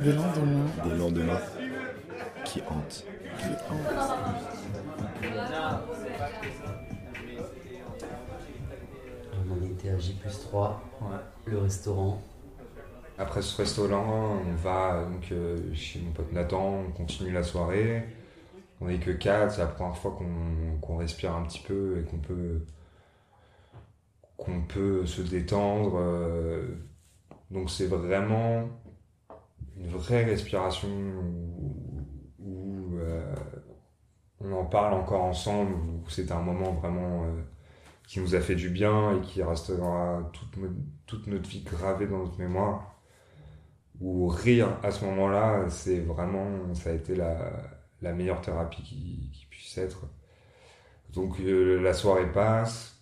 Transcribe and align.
Des 0.00 0.12
lendemains. 0.12 0.66
Des 0.84 0.96
lendemains 0.96 1.40
qui 2.44 2.60
hantent. 2.68 3.04
Qui 3.38 3.46
hantent. 3.70 4.18
On 9.50 9.64
était 9.66 9.90
à 9.90 9.98
J 9.98 10.16
3, 10.44 10.82
le 11.46 11.58
restaurant. 11.58 12.22
Après 13.18 13.42
ce 13.42 13.56
restaurant, 13.56 14.38
on 14.46 14.54
va 14.56 15.04
donc 15.04 15.30
euh, 15.32 15.56
chez 15.74 16.00
mon 16.00 16.12
pote 16.12 16.32
Nathan, 16.32 16.84
on 16.88 16.90
continue 16.92 17.32
la 17.32 17.42
soirée. 17.42 18.04
On 18.80 18.86
n'est 18.86 18.98
que 18.98 19.10
quatre, 19.10 19.52
c'est 19.52 19.60
la 19.60 19.66
première 19.66 19.96
fois 19.96 20.12
qu'on 20.12 20.78
qu'on 20.80 20.96
respire 20.96 21.34
un 21.34 21.42
petit 21.42 21.60
peu 21.60 22.00
et 22.00 22.04
qu'on 22.04 22.18
peut, 22.18 22.64
qu'on 24.36 24.62
peut 24.62 25.06
se 25.06 25.22
détendre. 25.22 25.98
euh, 25.98 26.66
donc 27.50 27.70
c'est 27.70 27.86
vraiment 27.86 28.68
une 29.82 29.88
vraie 29.90 30.24
respiration 30.24 30.88
où, 32.38 32.96
euh, 32.98 33.34
on 34.40 34.52
en 34.52 34.64
parle 34.64 34.94
encore 34.94 35.22
ensemble, 35.22 35.74
où 35.74 36.08
c'est 36.08 36.30
un 36.32 36.40
moment 36.40 36.72
vraiment 36.72 37.24
euh, 37.24 37.42
qui 38.06 38.20
nous 38.20 38.34
a 38.34 38.40
fait 38.40 38.54
du 38.54 38.70
bien 38.70 39.16
et 39.16 39.20
qui 39.22 39.42
restera 39.42 40.30
toute, 40.32 40.56
no- 40.56 40.74
toute 41.06 41.26
notre 41.26 41.48
vie 41.48 41.62
gravée 41.62 42.06
dans 42.06 42.18
notre 42.18 42.38
mémoire 42.38 43.00
ou 44.00 44.26
rire 44.28 44.78
à 44.82 44.90
ce 44.90 45.04
moment-là, 45.04 45.68
c'est 45.68 46.00
vraiment, 46.00 46.74
ça 46.74 46.90
a 46.90 46.92
été 46.92 47.14
la, 47.14 48.12
meilleure 48.12 48.40
thérapie 48.40 48.82
qui, 48.82 49.46
puisse 49.50 49.78
être. 49.78 50.06
Donc 51.12 51.38
euh, 51.40 51.80
la 51.80 51.92
soirée 51.94 52.30
passe. 52.32 52.98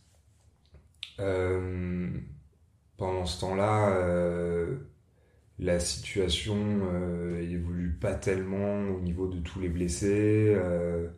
Pendant 2.96 3.24
ce 3.26 3.40
temps-là, 3.40 3.90
la 5.60 5.78
situation 5.78 6.56
euh, 6.90 7.38
évolue 7.42 7.92
pas 7.92 8.14
tellement 8.14 8.80
au 8.88 9.00
niveau 9.00 9.28
de 9.28 9.38
tous 9.40 9.60
les 9.60 9.68
blessés. 9.68 10.54
Euh, 10.56 11.08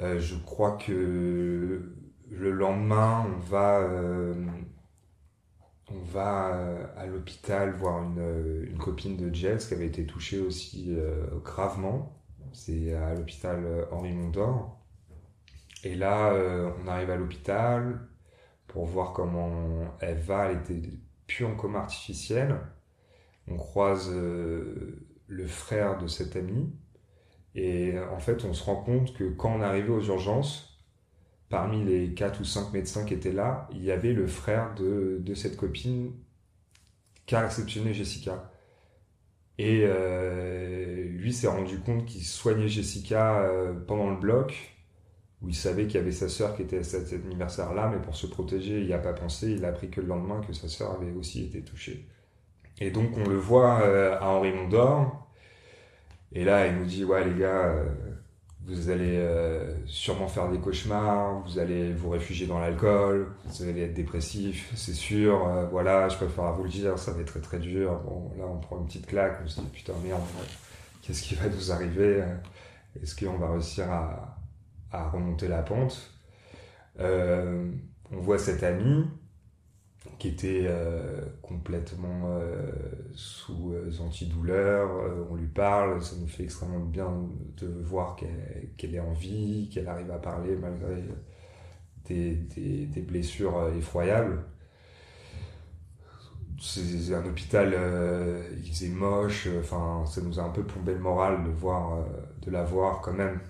euh, 0.00 0.18
je 0.18 0.34
crois 0.36 0.78
que 0.78 1.92
le 2.30 2.50
lendemain, 2.50 3.26
on 3.26 3.38
va 3.40 3.80
euh, 6.54 6.86
à 6.96 7.06
l'hôpital 7.06 7.72
voir 7.72 8.02
une, 8.02 8.78
copine 8.78 9.16
de 9.16 9.32
Jess 9.32 9.68
qui 9.68 9.74
avait 9.74 9.86
été 9.86 10.06
touchée 10.06 10.40
aussi 10.40 10.96
gravement. 11.44 12.18
C'est 12.52 12.94
à 12.94 13.14
l'hôpital 13.14 13.86
Henri 13.90 14.12
Mondor. 14.12 14.80
Et 15.84 15.94
là, 15.94 16.32
on 16.82 16.88
arrive 16.88 17.10
à 17.10 17.16
l'hôpital 17.16 18.08
pour 18.66 18.86
voir 18.86 19.12
comment 19.12 19.94
elle 20.00 20.18
va. 20.18 20.50
Elle 20.50 20.58
était 20.58 20.90
plus 21.26 21.44
en 21.44 21.54
coma 21.54 21.80
artificiel. 21.80 22.58
On 23.48 23.56
croise 23.56 24.10
euh, 24.12 25.06
le 25.28 25.46
frère 25.46 25.98
de 25.98 26.06
cette 26.06 26.36
amie. 26.36 26.72
Et 27.54 27.98
en 27.98 28.18
fait, 28.18 28.44
on 28.44 28.52
se 28.52 28.64
rend 28.64 28.82
compte 28.82 29.14
que 29.14 29.24
quand 29.30 29.56
on 29.56 29.62
arrivé 29.62 29.88
aux 29.88 30.02
urgences, 30.02 30.78
parmi 31.48 31.84
les 31.84 32.12
quatre 32.14 32.40
ou 32.40 32.44
cinq 32.44 32.72
médecins 32.72 33.04
qui 33.04 33.14
étaient 33.14 33.32
là, 33.32 33.68
il 33.72 33.82
y 33.82 33.90
avait 33.90 34.12
le 34.12 34.26
frère 34.26 34.74
de, 34.74 35.18
de 35.20 35.34
cette 35.34 35.56
copine 35.56 36.12
réceptionné 37.34 37.92
Jessica. 37.92 38.50
Et 39.58 39.82
euh, 39.84 41.08
lui 41.08 41.32
s'est 41.32 41.48
rendu 41.48 41.80
compte 41.80 42.04
qu'il 42.04 42.22
soignait 42.22 42.68
Jessica 42.68 43.40
euh, 43.40 43.74
pendant 43.74 44.10
le 44.10 44.16
bloc, 44.16 44.76
où 45.42 45.48
il 45.48 45.54
savait 45.54 45.86
qu'il 45.86 45.96
y 45.96 45.98
avait 45.98 46.12
sa 46.12 46.28
sœur 46.28 46.54
qui 46.54 46.62
était 46.62 46.78
à 46.78 46.84
cet 46.84 47.12
anniversaire-là, 47.12 47.90
mais 47.92 48.00
pour 48.00 48.16
se 48.16 48.26
protéger, 48.26 48.80
il 48.80 48.86
n'y 48.86 48.92
a 48.92 48.98
pas 48.98 49.14
pensé, 49.14 49.52
il 49.52 49.64
a 49.64 49.68
appris 49.68 49.90
que 49.90 50.00
le 50.00 50.06
lendemain 50.06 50.40
que 50.42 50.52
sa 50.52 50.68
sœur 50.68 50.92
avait 50.92 51.12
aussi 51.12 51.44
été 51.44 51.62
touchée. 51.62 52.06
Et 52.80 52.90
donc 52.90 53.16
on 53.16 53.28
le 53.28 53.36
voit 53.36 53.80
euh, 53.82 54.18
à 54.20 54.28
Henri 54.28 54.52
Mondor, 54.52 55.26
et 56.32 56.44
là 56.44 56.66
il 56.66 56.76
nous 56.76 56.84
dit, 56.84 57.04
ouais 57.04 57.24
les 57.24 57.40
gars, 57.40 57.68
euh, 57.68 57.88
vous 58.66 58.90
allez 58.90 59.16
euh, 59.16 59.74
sûrement 59.86 60.28
faire 60.28 60.50
des 60.50 60.58
cauchemars, 60.58 61.40
vous 61.46 61.58
allez 61.58 61.92
vous 61.94 62.10
réfugier 62.10 62.46
dans 62.46 62.58
l'alcool, 62.58 63.28
vous 63.46 63.62
allez 63.62 63.84
être 63.84 63.94
dépressif, 63.94 64.70
c'est 64.74 64.92
sûr, 64.92 65.46
euh, 65.48 65.66
voilà, 65.66 66.08
je 66.10 66.16
préfère 66.16 66.52
vous 66.52 66.64
le 66.64 66.68
dire, 66.68 66.98
ça 66.98 67.12
va 67.12 67.20
être 67.22 67.28
très 67.28 67.40
très 67.40 67.58
dur. 67.58 67.98
Bon, 68.04 68.30
là 68.36 68.44
on 68.46 68.58
prend 68.58 68.78
une 68.78 68.86
petite 68.86 69.06
claque, 69.06 69.38
on 69.42 69.48
se 69.48 69.60
dit 69.60 69.66
putain 69.72 69.94
merde, 70.04 70.20
qu'est-ce 71.00 71.22
qui 71.22 71.34
va 71.34 71.48
nous 71.48 71.72
arriver 71.72 72.22
Est-ce 73.02 73.16
qu'on 73.16 73.38
va 73.38 73.52
réussir 73.52 73.90
à, 73.90 74.36
à 74.92 75.08
remonter 75.08 75.48
la 75.48 75.62
pente? 75.62 76.12
On 76.98 78.18
voit 78.20 78.38
cet 78.38 78.62
ami 78.62 79.08
qui 80.18 80.28
était 80.28 80.64
euh, 80.66 81.20
complètement 81.42 82.30
euh, 82.30 82.72
sous 83.14 83.72
euh, 83.72 83.90
antidouleur, 84.00 84.90
on 85.30 85.34
lui 85.34 85.48
parle, 85.48 86.02
ça 86.02 86.16
nous 86.16 86.28
fait 86.28 86.44
extrêmement 86.44 86.84
bien 86.84 87.10
de 87.58 87.66
voir 87.82 88.16
qu'elle 88.16 88.94
est 88.94 89.00
en 89.00 89.12
vie, 89.12 89.68
qu'elle 89.72 89.88
arrive 89.88 90.10
à 90.10 90.18
parler 90.18 90.56
malgré 90.56 91.02
des, 92.04 93.02
blessures 93.02 93.70
effroyables. 93.76 94.42
C'est 96.58 97.14
un 97.14 97.24
hôpital, 97.26 97.76
il 98.56 98.70
faisait 98.72 98.88
moche, 98.88 99.48
enfin 99.60 100.04
ça 100.06 100.22
nous 100.22 100.40
a 100.40 100.42
un 100.42 100.48
peu 100.48 100.62
plombé 100.62 100.94
le 100.94 101.00
moral 101.00 101.44
de 101.44 101.50
voir, 101.50 102.02
de 102.40 102.50
la 102.50 102.64
voir 102.64 103.02
quand 103.02 103.12
même 103.12 103.40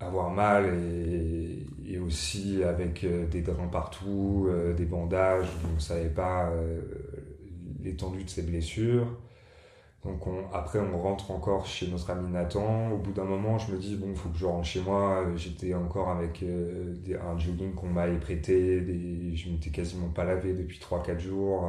avoir 0.00 0.30
mal 0.30 0.66
et, 0.74 1.66
et 1.86 1.98
aussi 1.98 2.62
avec 2.64 3.04
euh, 3.04 3.26
des 3.26 3.42
drains 3.42 3.68
partout, 3.68 4.46
euh, 4.48 4.74
des 4.74 4.84
bandages, 4.84 5.48
on 5.70 5.74
ne 5.74 5.80
savait 5.80 6.10
pas 6.10 6.50
euh, 6.50 6.80
l'étendue 7.82 8.24
de 8.24 8.30
ses 8.30 8.42
blessures. 8.42 9.06
Donc 10.04 10.26
on, 10.26 10.48
après 10.52 10.78
on 10.78 10.96
rentre 11.02 11.30
encore 11.32 11.66
chez 11.66 11.88
notre 11.88 12.10
ami 12.10 12.30
Nathan. 12.30 12.90
Au 12.92 12.98
bout 12.98 13.12
d'un 13.12 13.24
moment 13.24 13.58
je 13.58 13.72
me 13.72 13.78
dis 13.78 13.96
bon 13.96 14.14
faut 14.14 14.28
que 14.28 14.38
je 14.38 14.46
rentre 14.46 14.66
chez 14.66 14.80
moi. 14.80 15.24
J'étais 15.36 15.74
encore 15.74 16.10
avec 16.10 16.42
euh, 16.42 16.94
des, 17.04 17.16
un 17.16 17.36
jogging 17.38 17.74
qu'on 17.74 17.88
m'avait 17.88 18.18
prêté, 18.18 18.80
des, 18.80 19.34
je 19.36 19.50
m'étais 19.50 19.70
quasiment 19.70 20.08
pas 20.08 20.24
lavé 20.24 20.54
depuis 20.54 20.78
3-4 20.78 21.18
jours. 21.18 21.68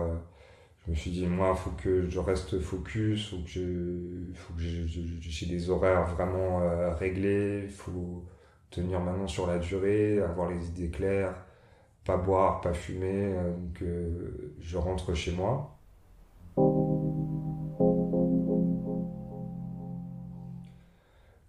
Je 0.89 0.93
me 0.93 0.97
suis 0.97 1.11
dit 1.11 1.27
moi 1.27 1.53
faut 1.55 1.69
que 1.71 2.09
je 2.09 2.17
reste 2.19 2.59
focus, 2.59 3.29
faut 3.29 3.37
que 3.45 4.25
faut 4.33 4.53
que 4.55 4.59
j'ai 4.59 5.45
des 5.45 5.69
horaires 5.69 6.07
vraiment 6.15 6.61
euh, 6.63 6.95
réglés, 6.95 7.67
faut 7.67 8.25
tenir 8.71 8.99
maintenant 8.99 9.27
sur 9.27 9.45
la 9.45 9.59
durée, 9.59 10.19
avoir 10.19 10.49
les 10.49 10.65
idées 10.67 10.89
claires, 10.89 11.35
pas 12.05 12.17
boire, 12.17 12.61
pas 12.61 12.73
fumer. 12.73 13.33
euh, 13.35 13.53
donc 13.55 13.81
euh, 13.83 14.55
je 14.59 14.77
rentre 14.77 15.13
chez 15.13 15.31
moi. 15.33 15.79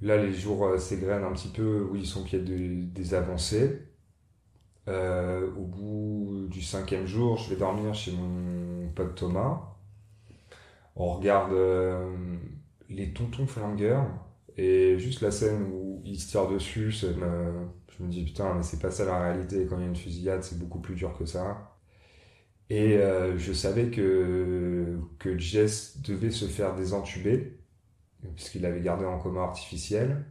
Là, 0.02 0.16
les 0.22 0.32
jours 0.34 0.66
euh, 0.66 0.76
s'égrènent 0.78 1.24
un 1.24 1.32
petit 1.32 1.48
peu 1.48 1.82
où 1.90 1.96
ils 1.96 2.04
sont 2.06 2.22
qu'il 2.24 2.38
y 2.38 2.42
a 2.42 2.44
de- 2.44 2.84
des 2.92 3.14
avancées. 3.14 3.86
Au 5.56 5.62
bout 5.64 6.46
du 6.50 6.62
cinquième 6.62 7.06
jour, 7.06 7.36
je 7.38 7.50
vais 7.50 7.56
dormir 7.56 7.94
chez 7.94 8.12
mon 8.12 8.79
pote 8.94 9.14
Thomas. 9.16 9.62
On 10.96 11.14
regarde 11.14 11.52
euh, 11.52 12.36
les 12.88 13.12
tontons 13.12 13.46
flingueurs 13.46 14.06
et 14.56 14.98
juste 14.98 15.20
la 15.22 15.30
scène 15.30 15.62
où 15.72 16.02
il 16.04 16.18
se 16.20 16.30
tire 16.30 16.48
dessus, 16.48 16.92
me- 17.16 17.68
je 17.88 18.02
me 18.04 18.08
dis 18.10 18.24
putain, 18.24 18.54
mais 18.54 18.62
c'est 18.62 18.80
pas 18.80 18.90
ça 18.90 19.04
la 19.04 19.18
réalité. 19.20 19.66
Quand 19.68 19.76
il 19.78 19.82
y 19.82 19.84
a 19.84 19.88
une 19.88 19.96
fusillade, 19.96 20.42
c'est 20.42 20.58
beaucoup 20.58 20.80
plus 20.80 20.94
dur 20.94 21.16
que 21.18 21.24
ça. 21.26 21.76
Et 22.70 22.96
euh, 22.98 23.36
je 23.38 23.52
savais 23.52 23.90
que, 23.90 24.98
que 25.18 25.38
Jess 25.38 26.00
devait 26.02 26.30
se 26.30 26.46
faire 26.46 26.74
désentuber, 26.76 27.58
puisqu'il 28.36 28.62
l'avait 28.62 28.82
gardé 28.82 29.06
en 29.06 29.18
coma 29.18 29.42
artificiel. 29.42 30.24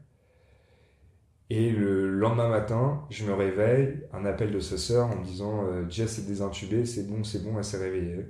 Et 1.52 1.70
le 1.72 2.10
lendemain 2.10 2.50
matin, 2.50 3.06
je 3.12 3.24
me 3.26 3.34
réveille, 3.34 4.02
un 4.14 4.26
appel 4.26 4.52
de 4.52 4.60
sa 4.60 4.78
sœur 4.80 5.08
en 5.10 5.18
me 5.18 5.24
disant 5.24 5.64
euh, 5.66 5.88
Jess 5.90 6.18
est 6.20 6.26
désintubée, 6.28 6.86
c'est 6.88 7.04
bon, 7.08 7.24
c'est 7.24 7.44
bon, 7.44 7.56
elle 7.58 7.64
s'est 7.64 7.78
réveillée. 7.78 8.26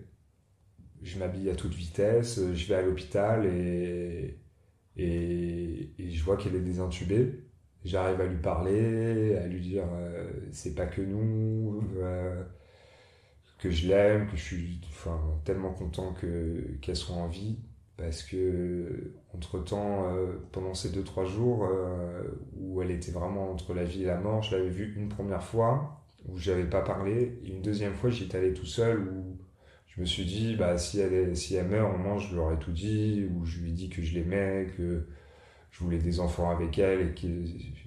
Je 1.01 1.17
m'habille 1.19 1.49
à 1.49 1.55
toute 1.55 1.73
vitesse, 1.73 2.39
euh, 2.39 2.53
je 2.53 2.67
vais 2.67 2.75
à 2.75 2.81
l'hôpital 2.81 3.45
et, 3.45 4.37
et, 4.97 5.93
je 5.97 6.23
vois 6.23 6.37
qu'elle 6.37 6.55
est 6.55 6.61
désintubée. 6.61 7.45
J'arrive 7.85 8.19
à 8.21 8.25
lui 8.25 8.37
parler, 8.37 9.37
à 9.37 9.47
lui 9.47 9.61
dire 9.61 9.85
euh, 9.93 10.29
c'est 10.51 10.75
pas 10.75 10.85
que 10.87 11.01
nous, 11.01 11.81
euh, 11.97 12.43
que 13.59 13.69
je 13.69 13.87
l'aime, 13.87 14.27
que 14.27 14.35
je 14.35 14.41
suis 14.41 14.81
tellement 15.45 15.71
content 15.73 16.13
que, 16.13 16.77
qu'elle 16.81 16.95
soit 16.97 17.15
en 17.15 17.27
vie. 17.27 17.59
Parce 17.97 18.23
que, 18.23 19.13
entre 19.33 19.59
temps, 19.59 20.05
pendant 20.53 20.73
ces 20.73 20.89
2-3 20.89 21.25
jours 21.25 21.69
où 22.55 22.81
elle 22.81 22.91
était 22.91 23.11
vraiment 23.11 23.51
entre 23.51 23.73
la 23.73 23.83
vie 23.83 24.03
et 24.03 24.05
la 24.05 24.17
mort, 24.17 24.41
je 24.41 24.55
l'avais 24.55 24.69
vue 24.69 24.93
une 24.95 25.09
première 25.09 25.43
fois 25.43 25.99
où 26.27 26.37
j'avais 26.37 26.65
pas 26.65 26.81
parlé, 26.81 27.39
une 27.43 27.61
deuxième 27.61 27.93
fois 27.93 28.09
j'y 28.09 28.25
étais 28.25 28.37
allé 28.37 28.53
tout 28.53 28.65
seul 28.65 28.99
où 28.99 29.38
je 29.99 30.03
me 30.03 30.07
suis 30.07 30.25
dit, 30.25 30.55
bah, 30.55 30.77
si 30.79 30.99
elle, 30.99 31.35
si 31.37 31.55
elle 31.55 31.67
meurt, 31.67 31.93
au 31.95 31.97
moins 31.99 32.17
je 32.19 32.29
lui 32.33 32.39
aurais 32.39 32.57
tout 32.59 32.71
dit, 32.71 33.27
ou 33.35 33.45
je 33.45 33.59
lui 33.59 33.69
ai 33.71 33.73
dit 33.73 33.89
que 33.89 34.01
je 34.01 34.13
l'aimais, 34.15 34.67
que 34.77 35.07
je 35.71 35.83
voulais 35.83 35.99
des 35.99 36.19
enfants 36.21 36.49
avec 36.51 36.77
elle, 36.79 37.09
et 37.09 37.15
que 37.15 37.27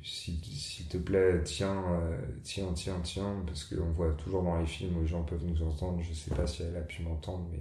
si- 0.05 0.41
s'il 0.45 0.89
te 0.89 0.99
plaît, 0.99 1.43
tiens, 1.45 1.85
euh, 2.01 2.19
tiens, 2.45 2.73
tiens, 2.75 3.01
tiens, 3.05 3.43
parce 3.47 3.65
qu'on 3.65 3.93
voit 3.93 4.13
toujours 4.15 4.43
dans 4.45 4.59
les 4.61 4.67
films 4.67 4.99
où 4.99 5.03
les 5.03 5.09
gens 5.09 5.25
peuvent 5.25 5.45
nous 5.47 5.63
entendre, 5.65 6.03
je 6.03 6.13
sais 6.15 6.33
pas 6.35 6.47
si 6.47 6.63
elle 6.65 6.77
a 6.77 6.83
pu 6.83 7.03
m'entendre, 7.03 7.49
mais, 7.53 7.61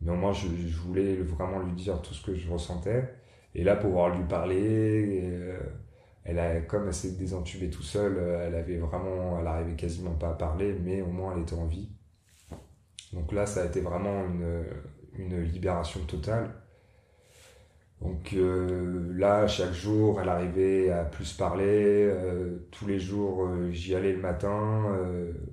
Mais 0.00 0.12
au 0.12 0.16
moins, 0.16 0.32
je, 0.32 0.48
voulais 0.78 1.16
vraiment 1.16 1.60
lui 1.60 1.72
dire 1.74 2.02
tout 2.02 2.14
ce 2.14 2.24
que 2.26 2.34
je 2.34 2.50
ressentais. 2.50 3.08
Et 3.54 3.64
là, 3.64 3.76
pouvoir 3.76 4.16
lui 4.16 4.24
parler, 4.26 5.20
euh, 5.32 5.58
elle 6.24 6.38
a, 6.38 6.60
comme 6.62 6.86
elle 6.88 6.94
s'est 6.94 7.12
désentubée 7.16 7.70
tout 7.70 7.82
seul, 7.82 8.16
euh, 8.18 8.46
elle 8.48 8.54
avait 8.56 8.78
vraiment, 8.78 9.38
elle 9.40 9.46
arrivait 9.46 9.76
quasiment 9.76 10.14
pas 10.14 10.30
à 10.30 10.34
parler, 10.34 10.74
mais 10.82 11.02
au 11.02 11.08
moins 11.12 11.34
elle 11.36 11.42
était 11.42 11.54
en 11.54 11.66
vie. 11.66 11.90
Donc 13.12 13.32
là, 13.32 13.46
ça 13.46 13.62
a 13.62 13.66
été 13.66 13.80
vraiment 13.80 14.24
une, 14.26 14.64
une 15.14 15.42
libération 15.42 16.00
totale. 16.04 16.50
Donc 18.02 18.32
euh, 18.34 19.12
là, 19.16 19.46
chaque 19.46 19.72
jour, 19.72 20.20
elle 20.20 20.28
arrivait 20.28 20.90
à 20.90 21.04
plus 21.04 21.32
parler. 21.34 22.08
Euh, 22.10 22.66
tous 22.72 22.86
les 22.86 22.98
jours, 22.98 23.46
euh, 23.46 23.70
j'y 23.70 23.94
allais 23.94 24.12
le 24.12 24.20
matin. 24.20 24.96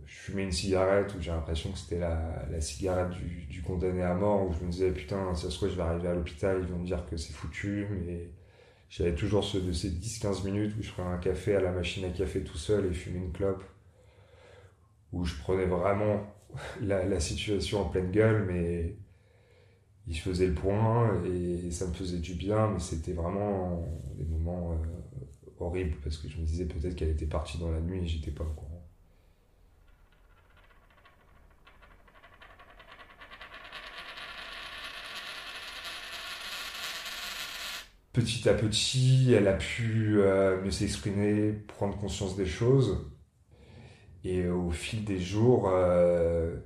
je 0.06 0.16
fumais 0.16 0.44
une 0.44 0.52
cigarette 0.52 1.14
où 1.16 1.22
j'ai 1.22 1.32
l'impression 1.32 1.72
que 1.72 1.78
c'était 1.78 2.00
la, 2.00 2.46
la 2.52 2.60
cigarette 2.60 3.12
du, 3.12 3.62
condamné 3.62 4.02
à 4.02 4.16
mort. 4.16 4.48
Où 4.48 4.54
je 4.54 4.66
me 4.66 4.72
disais, 4.72 4.92
putain, 4.92 5.36
ça 5.36 5.52
se 5.52 5.56
trouve, 5.56 5.70
je 5.70 5.76
vais 5.76 5.84
arriver 5.84 6.08
à 6.08 6.16
l'hôpital, 6.16 6.58
ils 6.62 6.68
vont 6.68 6.80
me 6.80 6.86
dire 6.88 7.06
que 7.06 7.18
c'est 7.18 7.34
foutu. 7.34 7.88
Mais 7.92 8.32
j'avais 8.90 9.14
toujours 9.14 9.44
ce, 9.44 9.60
de 9.60 9.72
ces 9.72 9.90
10-15 9.92 10.44
minutes 10.46 10.76
où 10.80 10.82
je 10.82 10.92
prenais 10.92 11.10
un 11.10 11.18
café 11.20 11.56
à 11.56 11.62
la 11.62 11.72
machine 11.72 12.06
à 12.06 12.10
café 12.10 12.44
tout 12.44 12.58
seul 12.58 12.88
et 12.88 12.94
fumais 12.94 13.20
une 13.20 13.32
clope. 13.32 13.64
Où 15.14 15.24
je 15.24 15.36
prenais 15.36 15.66
vraiment 15.66 16.26
la, 16.82 17.20
situation 17.20 17.82
en 17.82 17.86
pleine 17.86 18.12
gueule, 18.12 18.46
mais 18.46 18.96
il 20.08 20.18
faisait 20.20 20.48
le 20.48 20.54
point 20.56 21.22
et 21.26 21.72
ça 21.72 21.88
me 21.88 21.94
faisait 21.94 22.20
du 22.20 22.34
bien, 22.34 22.70
mais 22.70 22.80
c'était 22.80 23.14
vraiment 23.14 23.86
des 24.18 24.26
moments 24.26 24.74
euh, 24.74 24.76
horribles 25.60 25.98
parce 26.04 26.18
que 26.18 26.28
je 26.28 26.38
me 26.38 26.46
disais 26.46 26.66
peut-être 26.66 26.96
qu'elle 26.96 27.10
était 27.10 27.28
partie 27.28 27.58
dans 27.60 27.72
la 27.72 27.82
nuit 27.82 28.04
et 28.04 28.08
j'étais 28.08 28.32
pas 28.32 28.44
au 28.44 28.48
courant. 28.48 28.70
Petit 38.12 38.50
à 38.50 38.54
petit, 38.54 39.34
elle 39.34 39.48
a 39.48 39.54
pu 39.54 40.20
euh, 40.20 40.62
mieux 40.64 40.72
s'exprimer, 40.72 41.54
prendre 41.68 41.96
conscience 41.98 42.36
des 42.36 42.48
choses. 42.48 43.06
Et 44.24 44.48
au 44.48 44.72
fil 44.72 45.06
des 45.06 45.20
jours, 45.20 45.70
euh, 45.70 46.58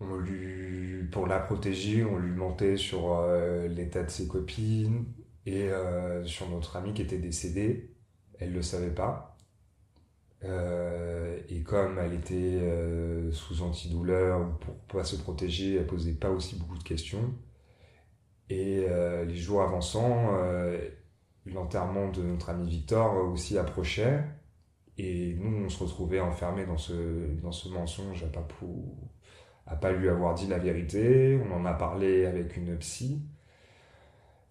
on 0.00 0.16
lui, 0.16 1.04
pour 1.10 1.26
la 1.26 1.40
protéger, 1.40 2.04
on 2.04 2.18
lui 2.18 2.32
mentait 2.32 2.76
sur 2.76 3.18
euh, 3.18 3.66
l'état 3.68 4.02
de 4.02 4.10
ses 4.10 4.28
copines 4.28 5.06
et 5.46 5.68
euh, 5.70 6.24
sur 6.24 6.48
notre 6.50 6.76
amie 6.76 6.92
qui 6.92 7.02
était 7.02 7.18
décédée. 7.18 7.94
Elle 8.38 8.52
le 8.52 8.62
savait 8.62 8.94
pas. 8.94 9.36
Et 10.42 11.62
comme 11.62 11.98
elle 11.98 12.14
était 12.14 12.60
sous 13.32 13.62
antidouleur 13.62 14.40
ou 14.40 14.52
pour 14.54 14.74
pas 14.88 15.04
se 15.04 15.16
protéger, 15.16 15.76
elle 15.76 15.86
posait 15.86 16.14
pas 16.14 16.30
aussi 16.30 16.56
beaucoup 16.56 16.78
de 16.78 16.82
questions. 16.82 17.34
Et 18.48 18.86
les 19.26 19.36
jours 19.36 19.60
avançant, 19.60 20.32
l'enterrement 21.44 22.08
de 22.08 22.22
notre 22.22 22.48
ami 22.48 22.70
Victor 22.70 23.16
aussi 23.30 23.58
approchait. 23.58 24.24
Et 24.98 25.34
nous, 25.38 25.64
on 25.64 25.68
se 25.68 25.82
retrouvait 25.82 26.20
enfermés 26.20 26.66
dans 26.66 26.76
ce, 26.78 26.92
dans 27.42 27.52
ce 27.52 27.68
mensonge 27.68 28.22
à 28.24 28.28
pas, 28.28 28.46
à 29.66 29.76
pas 29.76 29.92
lui 29.92 30.08
avoir 30.08 30.34
dit 30.34 30.46
la 30.46 30.58
vérité. 30.58 31.40
On 31.48 31.54
en 31.54 31.64
a 31.64 31.74
parlé 31.74 32.26
avec 32.26 32.56
une 32.56 32.76
psy. 32.78 33.22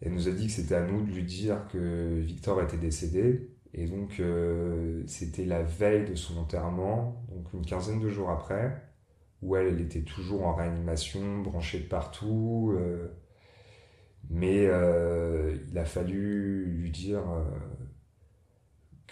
Elle 0.01 0.13
nous 0.13 0.27
a 0.27 0.31
dit 0.31 0.47
que 0.47 0.53
c'était 0.53 0.75
à 0.75 0.85
nous 0.85 1.01
de 1.03 1.11
lui 1.11 1.23
dire 1.23 1.67
que 1.67 2.19
Victor 2.19 2.61
était 2.61 2.77
décédé. 2.77 3.51
Et 3.73 3.85
donc, 3.85 4.19
euh, 4.19 5.03
c'était 5.07 5.45
la 5.45 5.61
veille 5.63 6.05
de 6.09 6.15
son 6.15 6.37
enterrement, 6.39 7.23
donc 7.29 7.53
une 7.53 7.65
quinzaine 7.65 7.99
de 7.99 8.09
jours 8.09 8.31
après, 8.31 8.81
où 9.41 9.55
elle, 9.55 9.67
elle 9.67 9.81
était 9.81 10.01
toujours 10.01 10.45
en 10.47 10.55
réanimation, 10.55 11.39
branchée 11.39 11.79
de 11.81 11.87
partout. 11.87 12.73
euh, 12.79 13.07
mais 14.29 14.65
euh, 14.67 15.55
il 15.71 15.77
a 15.77 15.85
fallu 15.85 16.65
lui 16.65 16.91
dire 16.91 17.23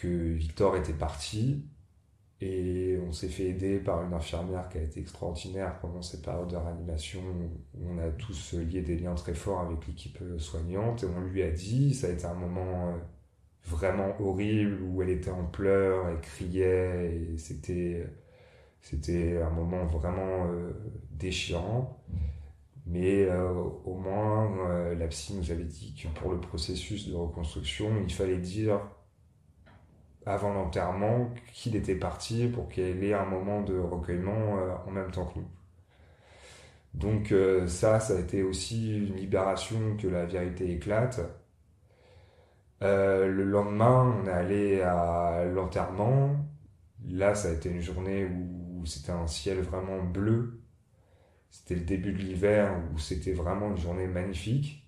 que 0.02 0.08
Victor 0.08 0.76
était 0.78 0.94
parti. 0.94 1.66
Et 2.40 3.00
on 3.08 3.12
s'est 3.12 3.30
fait 3.30 3.46
aider 3.46 3.80
par 3.80 4.04
une 4.04 4.14
infirmière 4.14 4.70
qui 4.70 4.78
a 4.78 4.82
été 4.82 5.00
extraordinaire 5.00 5.80
pendant 5.80 6.04
cette 6.04 6.22
période 6.22 6.48
de 6.48 6.56
réanimation 6.56 7.20
on 7.84 7.98
a 7.98 8.10
tous 8.10 8.54
lié 8.54 8.82
des 8.82 8.96
liens 8.96 9.16
très 9.16 9.34
forts 9.34 9.62
avec 9.62 9.88
l'équipe 9.88 10.20
soignante. 10.38 11.04
Et 11.04 11.08
on 11.08 11.22
lui 11.22 11.42
a 11.42 11.50
dit, 11.50 11.96
ça 11.96 12.08
a 12.08 12.12
été 12.12 12.26
un 12.26 12.36
moment 12.36 12.90
euh, 12.90 12.98
vraiment 13.66 14.16
horrible 14.22 14.82
où 14.84 15.02
elle 15.02 15.10
était 15.10 15.32
en 15.32 15.46
pleurs, 15.46 16.08
elle 16.10 16.22
criait 16.22 17.16
et 17.16 17.38
c'était 17.38 18.08
c'était 18.82 19.42
un 19.42 19.50
moment 19.50 19.86
vraiment 19.86 20.48
euh, 20.48 20.72
déchirant. 21.12 22.02
Mais 22.86 23.26
euh, 23.26 23.52
au 23.84 23.96
moins, 23.96 24.50
euh, 24.70 24.96
la 24.96 25.08
psy 25.08 25.34
nous 25.36 25.52
avait 25.52 25.66
dit 25.66 25.94
que 25.94 26.08
pour 26.20 26.32
le 26.32 26.40
processus 26.40 27.10
de 27.10 27.16
reconstruction, 27.16 27.92
il 28.02 28.14
fallait 28.14 28.38
dire 28.38 28.80
avant 30.28 30.54
l'enterrement 30.54 31.32
qu'il 31.54 31.76
était 31.76 31.96
parti 31.96 32.48
pour 32.48 32.68
qu'il 32.70 33.04
ait 33.04 33.14
un 33.14 33.26
moment 33.26 33.62
de 33.62 33.78
recueillement 33.80 34.58
euh, 34.58 34.76
en 34.86 34.92
même 34.92 35.10
temps 35.12 35.26
que 35.26 35.40
nous. 35.40 35.48
Donc 36.94 37.32
euh, 37.32 37.68
ça, 37.68 38.00
ça 38.00 38.16
a 38.16 38.20
été 38.20 38.44
aussi 38.44 38.98
une 38.98 39.16
libération 39.16 39.96
que 39.98 40.08
la 40.08 40.26
vérité 40.26 40.72
éclate. 40.72 41.22
Euh, 42.84 43.28
le 43.28 43.44
lendemain, 43.44 44.22
on 44.22 44.28
est 44.28 44.32
allé 44.32 44.82
à 44.82 45.46
l'enterrement. 45.46 46.36
Là, 47.10 47.34
ça 47.34 47.50
a 47.50 47.52
été 47.54 47.70
une 47.70 47.82
journée 47.82 48.26
où 48.26 48.86
c'était 48.86 49.12
un 49.12 49.28
ciel 49.28 49.62
vraiment 49.62 50.04
bleu. 50.04 50.62
C'était 51.50 51.76
le 51.76 51.82
début 51.82 52.12
de 52.12 52.18
l'hiver 52.18 52.74
où 52.94 53.00
c'était 53.00 53.34
vraiment 53.34 53.70
une 53.70 53.78
journée 53.78 54.08
magnifique. 54.08 54.88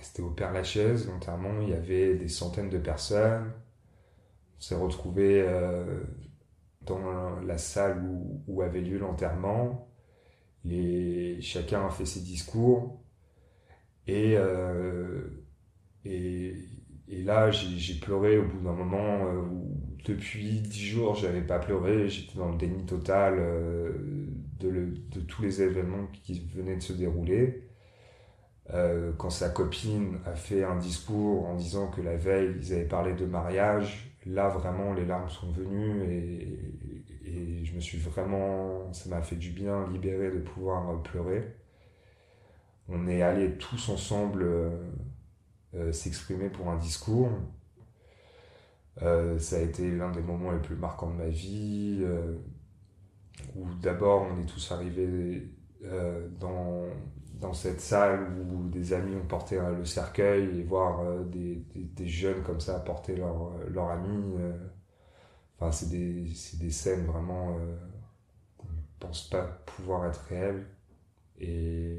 C'était 0.00 0.22
au 0.22 0.30
Père 0.30 0.52
Lachaise, 0.52 1.08
l'enterrement. 1.08 1.60
Il 1.62 1.70
y 1.70 1.74
avait 1.74 2.14
des 2.14 2.28
centaines 2.28 2.70
de 2.70 2.78
personnes. 2.78 3.52
S'est 4.60 4.76
retrouvés 4.76 5.42
euh, 5.46 6.04
dans 6.82 7.40
la 7.40 7.58
salle 7.58 8.04
où, 8.48 8.62
avait 8.62 8.80
lieu 8.82 8.98
l'enterrement. 8.98 9.88
Les, 10.64 11.40
chacun 11.42 11.86
a 11.86 11.90
fait 11.90 12.06
ses 12.06 12.20
discours. 12.22 13.02
Et, 14.06 14.34
euh, 14.36 15.22
et, 16.04 16.54
là, 17.08 17.50
j'ai 17.50 17.94
pleuré 18.00 18.38
au 18.38 18.44
bout 18.46 18.60
d'un 18.62 18.72
moment 18.72 19.26
euh, 19.26 19.42
où, 19.42 19.80
depuis 20.06 20.60
dix 20.60 20.86
jours, 20.86 21.14
j'avais 21.14 21.42
pas 21.42 21.58
pleuré. 21.58 22.08
J'étais 22.08 22.38
dans 22.38 22.50
le 22.50 22.58
déni 22.58 22.84
total 22.86 23.38
de, 24.58 24.68
le- 24.68 24.94
de 25.10 25.20
tous 25.20 25.42
les 25.42 25.62
événements 25.62 26.06
qui 26.24 26.40
venaient 26.54 26.76
de 26.76 26.82
se 26.82 26.92
dérouler. 26.92 27.66
Quand 29.18 29.30
sa 29.30 29.48
copine 29.50 30.18
a 30.26 30.34
fait 30.34 30.62
un 30.64 30.76
discours 30.76 31.46
en 31.46 31.54
disant 31.56 31.88
que 31.90 32.00
la 32.00 32.16
veille, 32.16 32.54
ils 32.60 32.72
avaient 32.72 32.84
parlé 32.84 33.14
de 33.14 33.26
mariage, 33.26 34.09
là, 34.26 34.48
vraiment, 34.48 34.92
les 34.92 35.04
larmes 35.04 35.28
sont 35.28 35.50
venues 35.50 36.04
et, 36.04 37.64
je 37.64 37.74
me 37.76 37.80
suis 37.80 37.98
vraiment, 37.98 38.92
ça 38.92 39.08
m'a 39.08 39.22
fait 39.22 39.36
du 39.36 39.50
bien, 39.50 39.88
libéré 39.88 40.30
de 40.30 40.40
pouvoir 40.40 41.00
pleurer. 41.02 41.56
On 42.88 43.06
est 43.06 43.22
allés 43.22 43.56
tous 43.56 43.88
ensemble 43.88 44.42
euh, 44.42 44.90
euh, 45.74 45.92
s'exprimer 45.92 46.50
pour 46.50 46.68
un 46.70 46.76
discours. 46.76 47.30
Euh, 49.02 49.38
ça 49.38 49.56
a 49.56 49.60
été 49.60 49.90
l'un 49.92 50.10
des 50.10 50.22
moments 50.22 50.50
les 50.50 50.58
plus 50.58 50.74
marquants 50.74 51.10
de 51.10 51.16
ma 51.16 51.28
vie, 51.28 52.04
où 53.54 53.72
d'abord 53.74 54.26
on 54.30 54.42
est 54.42 54.46
tous 54.46 54.72
arrivés 54.72 55.48
euh, 55.84 56.28
dans, 56.38 56.84
dans 57.40 57.54
cette 57.54 57.80
salle 57.80 58.28
où 58.38 58.68
des 58.68 58.92
amis 58.92 59.16
ont 59.16 59.26
porté 59.26 59.58
euh, 59.58 59.76
le 59.76 59.84
cercueil 59.84 60.58
et 60.58 60.62
voir 60.62 61.00
euh, 61.00 61.24
des, 61.24 61.64
des, 61.74 62.06
jeunes 62.06 62.42
comme 62.42 62.60
ça 62.60 62.78
porter 62.80 63.16
leur, 63.16 63.52
leur 63.68 63.90
ami. 63.90 64.34
Enfin, 65.58 65.72
c'est 65.72 65.88
des, 65.88 66.26
des 66.58 66.70
scènes 66.70 67.06
vraiment 67.06 67.56
qu'on 68.56 68.68
ne 68.68 68.82
pense 68.98 69.28
pas 69.28 69.44
pouvoir 69.66 70.06
être 70.06 70.20
réelles. 70.28 70.66
Et, 71.38 71.98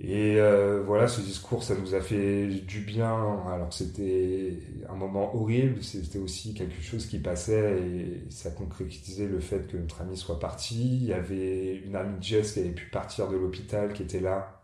et 0.00 0.40
euh, 0.40 0.82
voilà, 0.84 1.06
ce 1.06 1.20
discours, 1.20 1.62
ça 1.62 1.76
nous 1.76 1.94
a 1.94 2.00
fait 2.00 2.48
du 2.48 2.80
bien. 2.80 3.14
Alors 3.46 3.72
c'était 3.72 4.58
un 4.88 4.94
moment 4.96 5.34
horrible, 5.36 5.82
c'était 5.84 6.18
aussi 6.18 6.52
quelque 6.54 6.82
chose 6.82 7.06
qui 7.06 7.18
passait 7.20 7.80
et 7.80 8.30
ça 8.30 8.50
concrétisait 8.50 9.28
le 9.28 9.38
fait 9.38 9.68
que 9.68 9.76
notre 9.76 10.00
ami 10.02 10.16
soit 10.16 10.40
parti. 10.40 10.96
Il 10.96 11.04
y 11.04 11.12
avait 11.12 11.76
une 11.76 11.94
amie 11.94 12.18
de 12.18 12.22
Jess 12.22 12.54
qui 12.54 12.60
avait 12.60 12.70
pu 12.70 12.90
partir 12.90 13.28
de 13.28 13.36
l'hôpital, 13.36 13.92
qui 13.92 14.02
était 14.02 14.20
là, 14.20 14.62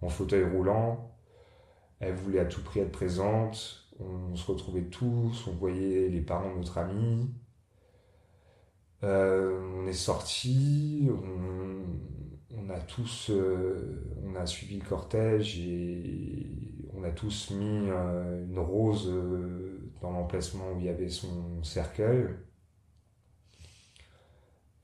en 0.00 0.08
fauteuil 0.08 0.44
roulant. 0.44 1.12
Elle 2.00 2.14
voulait 2.14 2.40
à 2.40 2.44
tout 2.46 2.62
prix 2.62 2.80
être 2.80 2.92
présente. 2.92 3.84
On 4.00 4.36
se 4.36 4.46
retrouvait 4.46 4.84
tous, 4.84 5.46
on 5.48 5.52
voyait 5.52 6.08
les 6.08 6.20
parents 6.20 6.52
de 6.52 6.58
notre 6.58 6.78
ami. 6.78 7.28
Euh, 9.04 9.60
on 9.76 9.86
est 9.86 9.92
sortis, 9.92 11.08
on, 11.10 12.17
on 12.64 12.70
a 12.70 12.78
tous, 12.80 13.30
euh, 13.30 14.04
suivi 14.46 14.78
le 14.78 14.84
cortège 14.84 15.58
et 15.58 16.46
on 16.94 17.02
a 17.02 17.10
tous 17.10 17.50
mis 17.50 17.88
euh, 17.90 18.44
une 18.46 18.58
rose 18.58 19.08
euh, 19.08 19.92
dans 20.00 20.12
l'emplacement 20.12 20.72
où 20.72 20.78
il 20.78 20.86
y 20.86 20.88
avait 20.88 21.08
son 21.08 21.62
cercueil. 21.62 22.28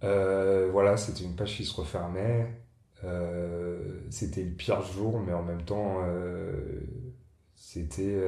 Voilà, 0.00 0.96
c'était 0.96 1.24
une 1.24 1.36
page 1.36 1.56
qui 1.56 1.64
se 1.64 1.74
refermait. 1.74 2.62
c'était 4.10 4.42
le 4.42 4.50
pire 4.52 4.82
jour, 4.82 5.20
mais 5.20 5.32
en 5.32 5.42
même 5.42 5.62
temps, 5.62 6.02
c'était 7.54 8.20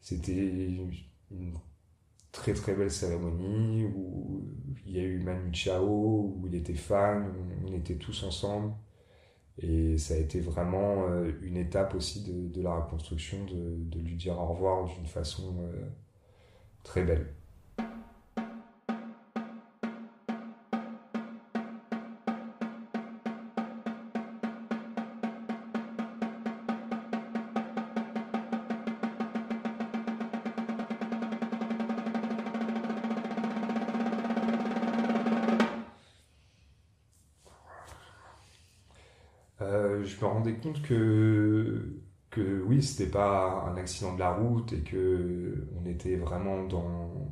c'était 0.00 0.68
une 1.30 1.54
très 2.32 2.54
très 2.54 2.74
belle 2.74 2.90
cérémonie 2.90 3.84
où 3.84 4.44
il 4.86 4.96
y 4.96 5.00
a 5.00 5.04
eu 5.04 5.18
Manu 5.20 5.52
Chao, 5.52 6.34
où 6.36 6.46
il 6.46 6.54
était 6.54 6.74
fan, 6.74 7.32
on 7.66 7.72
était 7.72 7.96
tous 7.96 8.22
ensemble. 8.24 8.72
Et 9.58 9.98
ça 9.98 10.14
a 10.14 10.16
été 10.16 10.40
vraiment 10.40 11.08
euh, 11.08 11.32
une 11.42 11.56
étape 11.56 11.94
aussi 11.94 12.24
de, 12.24 12.62
la 12.62 12.74
reconstruction, 12.74 13.44
de, 13.44 13.98
lui 13.98 14.16
dire 14.16 14.38
au 14.38 14.46
revoir 14.46 14.86
d'une 14.86 15.06
façon 15.06 15.54
euh, 15.62 15.86
très 16.82 17.04
belle. 17.04 17.34
Compte 40.60 40.82
que, 40.82 42.02
que 42.30 42.62
oui, 42.62 42.82
c'était 42.82 43.10
pas 43.10 43.64
un 43.68 43.76
accident 43.76 44.14
de 44.14 44.20
la 44.20 44.32
route 44.34 44.72
et 44.72 44.82
que 44.82 45.68
on 45.76 45.86
était 45.86 46.16
vraiment 46.16 46.64
dans, 46.66 47.30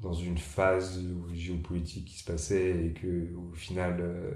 dans 0.00 0.12
une 0.14 0.38
phase 0.38 1.00
géopolitique 1.32 2.06
qui 2.06 2.18
se 2.18 2.24
passait 2.24 2.86
et 2.86 2.92
que 2.94 3.34
au 3.36 3.52
final, 3.54 3.98
euh, 4.00 4.32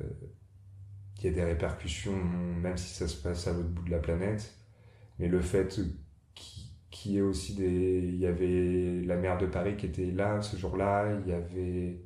il 1.19 1.25
y 1.27 1.29
a 1.29 1.33
des 1.33 1.45
répercussions, 1.45 2.17
même 2.17 2.77
si 2.77 2.95
ça 2.95 3.09
se 3.09 3.17
passe 3.23 3.47
à 3.47 3.53
l'autre 3.53 3.69
bout 3.71 3.85
de 3.85 3.91
la 3.91 3.99
planète. 4.01 4.55
Mais 5.19 5.29
le 5.29 5.41
fait 5.41 5.81
qu'il 6.91 7.13
y 7.13 7.19
ait 7.19 7.21
aussi 7.23 7.55
des. 7.55 8.01
Il 8.05 8.17
y 8.19 8.27
avait 8.27 9.03
la 9.05 9.17
maire 9.17 9.39
de 9.39 9.47
Paris 9.47 9.77
qui 9.77 9.87
était 9.87 10.11
là 10.11 10.43
ce 10.43 10.57
jour-là, 10.57 11.19
il 11.21 11.29
y 11.29 11.33
avait. 11.33 12.01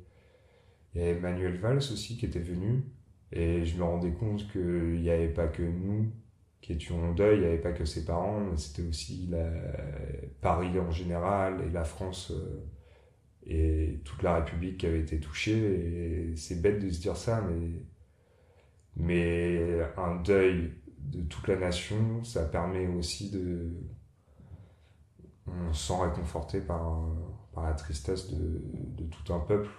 Il 0.93 1.01
y 1.01 1.03
avait 1.03 1.19
Manuel 1.19 1.57
Valls 1.59 1.77
aussi 1.77 2.17
qui 2.17 2.25
était 2.25 2.39
venu. 2.39 2.83
Et 3.31 3.65
je 3.65 3.77
me 3.77 3.83
rendais 3.83 4.11
compte 4.11 4.49
qu'il 4.51 5.01
n'y 5.01 5.09
avait 5.09 5.27
pas 5.27 5.47
que 5.47 5.63
nous 5.63 6.11
qui 6.61 6.73
étions 6.73 7.01
en 7.03 7.13
deuil, 7.13 7.37
il 7.37 7.41
n'y 7.41 7.47
avait 7.47 7.57
pas 7.59 7.71
que 7.71 7.85
ses 7.85 8.05
parents, 8.05 8.39
mais 8.39 8.57
c'était 8.57 8.87
aussi 8.87 9.27
la, 9.29 9.45
Paris 10.41 10.79
en 10.79 10.91
général 10.91 11.61
et 11.67 11.69
la 11.69 11.83
France 11.83 12.31
euh, 12.31 12.65
et 13.45 14.01
toute 14.03 14.23
la 14.23 14.35
République 14.37 14.77
qui 14.77 14.87
avait 14.87 15.01
été 15.01 15.19
touchée. 15.19 16.31
Et 16.31 16.35
c'est 16.35 16.61
bête 16.61 16.79
de 16.83 16.89
se 16.89 16.99
dire 16.99 17.15
ça, 17.15 17.41
mais, 17.41 17.71
mais 18.95 19.81
un 19.97 20.15
deuil 20.15 20.73
de 20.99 21.21
toute 21.21 21.47
la 21.47 21.57
nation, 21.57 22.23
ça 22.23 22.43
permet 22.45 22.87
aussi 22.87 23.29
de. 23.31 23.71
On 25.47 25.71
se 25.73 25.87
sent 25.87 26.01
réconforté 26.01 26.59
par, 26.59 27.07
par 27.53 27.63
la 27.63 27.73
tristesse 27.73 28.29
de, 28.29 28.61
de 28.97 29.03
tout 29.05 29.33
un 29.33 29.39
peuple 29.39 29.69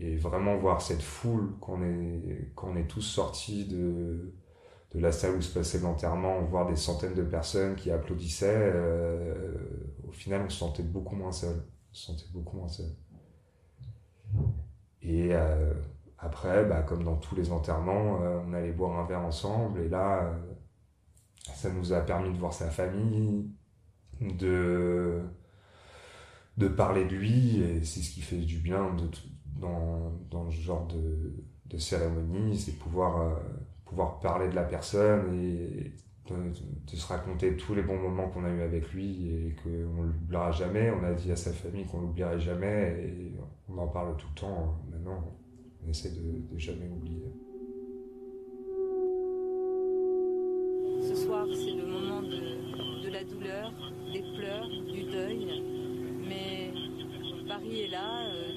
et 0.00 0.16
vraiment 0.16 0.56
voir 0.56 0.80
cette 0.80 1.02
foule 1.02 1.58
qu'on 1.60 1.82
est, 1.82 2.52
qu'on 2.54 2.74
est 2.76 2.86
tous 2.86 3.02
sortis 3.02 3.66
de, 3.66 4.34
de 4.94 4.98
la 4.98 5.12
salle 5.12 5.36
où 5.36 5.42
se 5.42 5.52
passait 5.52 5.78
l'enterrement, 5.78 6.40
voir 6.42 6.66
des 6.66 6.76
centaines 6.76 7.14
de 7.14 7.22
personnes 7.22 7.76
qui 7.76 7.90
applaudissaient, 7.90 8.72
euh, 8.74 9.54
au 10.08 10.12
final, 10.12 10.42
on 10.46 10.48
se 10.48 10.58
sentait 10.58 10.82
beaucoup 10.82 11.16
moins 11.16 11.32
seul. 11.32 11.54
Se 11.92 12.06
sentait 12.06 12.30
beaucoup 12.32 12.56
moins 12.56 12.68
seul. 12.68 12.90
Et 15.02 15.34
euh, 15.34 15.74
après, 16.18 16.64
bah, 16.64 16.82
comme 16.82 17.04
dans 17.04 17.16
tous 17.16 17.34
les 17.34 17.52
enterrements, 17.52 18.22
euh, 18.22 18.40
on 18.46 18.54
allait 18.54 18.72
boire 18.72 18.98
un 18.98 19.06
verre 19.06 19.20
ensemble, 19.20 19.80
et 19.80 19.88
là, 19.88 20.32
ça 21.54 21.70
nous 21.70 21.92
a 21.92 22.00
permis 22.00 22.32
de 22.32 22.38
voir 22.38 22.54
sa 22.54 22.70
famille, 22.70 23.50
de, 24.20 25.20
de 26.56 26.68
parler 26.68 27.04
de 27.04 27.14
lui, 27.14 27.62
et 27.62 27.84
c'est 27.84 28.00
ce 28.00 28.10
qui 28.12 28.22
fait 28.22 28.38
du 28.38 28.58
bien 28.58 28.94
dans, 29.58 30.12
dans 30.30 30.50
ce 30.50 30.60
genre 30.60 30.86
de, 30.86 31.32
de 31.66 31.78
cérémonie, 31.78 32.56
c'est 32.56 32.78
pouvoir, 32.78 33.20
euh, 33.20 33.34
pouvoir 33.84 34.20
parler 34.20 34.48
de 34.48 34.54
la 34.54 34.64
personne 34.64 35.34
et 35.34 35.92
de, 36.28 36.96
se 36.96 37.06
raconter 37.08 37.56
tous 37.56 37.74
les 37.74 37.82
bons 37.82 37.98
moments 37.98 38.28
qu'on 38.28 38.44
a 38.44 38.50
eu 38.50 38.60
avec 38.62 38.92
lui 38.92 39.28
et 39.28 39.56
qu'on 39.62 40.02
l'oubliera 40.02 40.52
jamais. 40.52 40.90
On 40.90 41.04
a 41.04 41.12
dit 41.12 41.32
à 41.32 41.36
sa 41.36 41.52
famille 41.52 41.84
qu'on 41.84 42.00
l'oublierait 42.00 42.38
jamais 42.38 43.04
et 43.04 43.32
on 43.68 43.78
en 43.78 43.88
parle 43.88 44.16
tout 44.16 44.26
le 44.34 44.40
temps. 44.40 44.78
Maintenant, 44.90 45.24
on 45.84 45.88
essaie 45.88 46.10
de, 46.10 46.52
de 46.52 46.58
jamais 46.58 46.88
oublier. 46.88 47.32
Ce 51.02 51.16
soir, 51.16 51.46
c'est 51.52 51.72
le 51.72 51.86
moment 51.86 52.22
de, 52.22 53.04
de 53.04 53.10
la 53.10 53.24
douleur, 53.24 53.72
des 54.12 54.22
pleurs, 54.36 54.68
du 54.68 55.02
deuil. 55.10 55.62
Mais 56.28 56.72
Paris 57.48 57.82
est 57.82 57.88
là, 57.88 58.26
euh, 58.26 58.49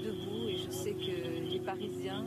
Parisiens 1.74 2.26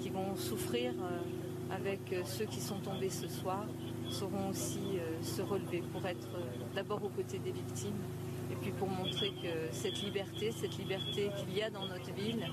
qui 0.00 0.10
vont 0.10 0.34
souffrir 0.34 0.90
euh, 0.90 1.74
avec 1.76 2.00
euh, 2.12 2.22
ceux 2.24 2.46
qui 2.46 2.60
sont 2.60 2.78
tombés 2.80 3.08
ce 3.08 3.28
soir 3.28 3.64
sauront 4.08 4.48
aussi 4.50 4.80
euh, 4.96 5.22
se 5.22 5.42
relever 5.42 5.84
pour 5.92 6.04
être 6.06 6.28
d'abord 6.74 7.04
aux 7.04 7.08
côtés 7.08 7.38
des 7.38 7.52
victimes 7.52 8.02
et 8.50 8.56
puis 8.56 8.72
pour 8.72 8.88
montrer 8.88 9.28
que 9.28 9.70
cette 9.70 10.02
liberté, 10.02 10.50
cette 10.50 10.76
liberté 10.76 11.30
qu'il 11.38 11.56
y 11.56 11.62
a 11.62 11.70
dans 11.70 11.86
notre 11.86 12.12
ville, 12.14 12.44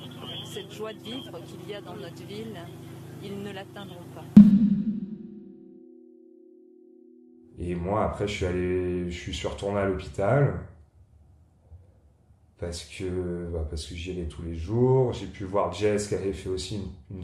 cette 0.45 0.71
joie 0.71 0.93
de 0.93 0.99
vivre 0.99 1.39
qu'il 1.47 1.67
y 1.67 1.73
a 1.73 1.81
dans 1.81 1.95
notre 1.95 2.23
ville, 2.27 2.55
ils 3.23 3.41
ne 3.41 3.51
l'atteindront 3.51 4.05
pas. 4.13 4.25
Et 7.57 7.73
moi, 7.73 8.03
après, 8.03 8.27
je 8.27 8.33
suis 8.33 8.45
allé, 8.45 9.09
je 9.09 9.31
suis 9.31 9.47
retourné 9.47 9.79
à 9.79 9.85
l'hôpital 9.85 10.67
parce 12.59 12.85
que, 12.85 13.47
bah, 13.51 13.65
parce 13.69 13.85
que 13.85 13.95
j'y 13.95 14.11
allais 14.11 14.27
tous 14.27 14.41
les 14.41 14.55
jours. 14.55 15.13
J'ai 15.13 15.27
pu 15.27 15.43
voir 15.43 15.71
Jess 15.71 16.07
qui 16.07 16.15
avait 16.15 16.33
fait 16.33 16.49
aussi 16.49 16.81
une, 17.11 17.21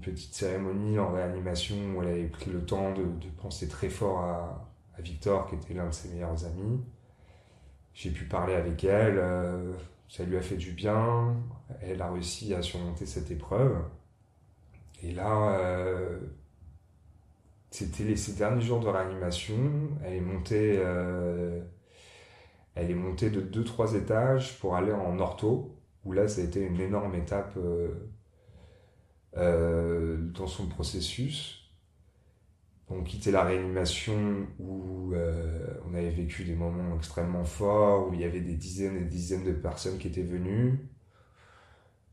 petite 0.00 0.34
cérémonie 0.34 0.98
en 0.98 1.10
réanimation 1.12 1.76
où 1.94 2.02
elle 2.02 2.08
avait 2.08 2.28
pris 2.28 2.50
le 2.50 2.64
temps 2.64 2.92
de, 2.92 3.04
penser 3.40 3.68
très 3.68 3.88
fort 3.88 4.20
à, 4.20 4.62
Victor, 4.98 5.46
qui 5.46 5.56
était 5.56 5.74
l'un 5.74 5.88
de 5.88 5.94
ses 5.94 6.08
meilleurs 6.08 6.46
amis. 6.46 6.80
J'ai 7.92 8.10
pu 8.10 8.24
parler 8.24 8.54
avec 8.54 8.82
elle, 8.84 9.18
euh, 9.18 9.74
ça 10.08 10.24
lui 10.24 10.38
a 10.38 10.40
fait 10.40 10.56
du 10.56 10.72
bien. 10.72 11.36
Elle 11.82 12.00
a 12.00 12.10
réussi 12.10 12.54
à 12.54 12.62
surmonter 12.62 13.04
cette 13.04 13.30
épreuve. 13.30 13.76
Et 15.02 15.12
là, 15.12 15.58
euh, 15.58 16.18
c'était 17.70 18.16
ces 18.16 18.32
derniers 18.32 18.62
jours 18.62 18.80
de 18.80 18.88
réanimation. 18.88 19.56
Elle 20.02 20.14
est 20.14 20.20
montée. 20.20 20.76
Euh, 20.78 21.60
elle 22.76 22.90
est 22.90 22.94
montée 22.94 23.30
de 23.30 23.40
2-3 23.40 23.96
étages 23.96 24.58
pour 24.60 24.76
aller 24.76 24.92
en 24.92 25.18
ortho, 25.18 25.74
où 26.04 26.12
là, 26.12 26.28
ça 26.28 26.42
a 26.42 26.44
été 26.44 26.60
une 26.60 26.78
énorme 26.78 27.14
étape 27.14 27.54
euh, 27.56 27.88
euh, 29.38 30.18
dans 30.34 30.46
son 30.46 30.66
processus. 30.68 31.72
On 32.88 33.02
quittait 33.02 33.32
la 33.32 33.44
réanimation 33.44 34.46
où 34.60 35.12
euh, 35.14 35.74
on 35.90 35.94
avait 35.94 36.10
vécu 36.10 36.44
des 36.44 36.54
moments 36.54 36.94
extrêmement 36.96 37.44
forts, 37.44 38.08
où 38.08 38.14
il 38.14 38.20
y 38.20 38.24
avait 38.24 38.40
des 38.40 38.54
dizaines 38.54 38.96
et 38.96 39.00
des 39.00 39.06
dizaines 39.06 39.44
de 39.44 39.52
personnes 39.52 39.98
qui 39.98 40.08
étaient 40.08 40.22
venues. 40.22 40.90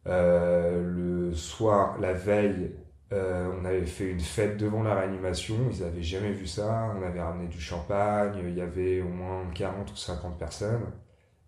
le 0.05 1.33
soir, 1.33 1.99
la 1.99 2.13
veille, 2.13 2.71
euh, 3.13 3.51
on 3.59 3.65
avait 3.65 3.85
fait 3.85 4.09
une 4.09 4.19
fête 4.19 4.57
devant 4.57 4.81
la 4.81 4.95
réanimation, 4.95 5.55
ils 5.71 5.81
n'avaient 5.81 6.01
jamais 6.01 6.31
vu 6.31 6.47
ça. 6.47 6.91
On 6.97 7.03
avait 7.03 7.21
ramené 7.21 7.47
du 7.47 7.61
champagne, 7.61 8.33
il 8.43 8.55
y 8.55 8.61
avait 8.61 9.01
au 9.01 9.09
moins 9.09 9.45
40 9.53 9.91
ou 9.91 9.95
50 9.95 10.39
personnes. 10.39 10.91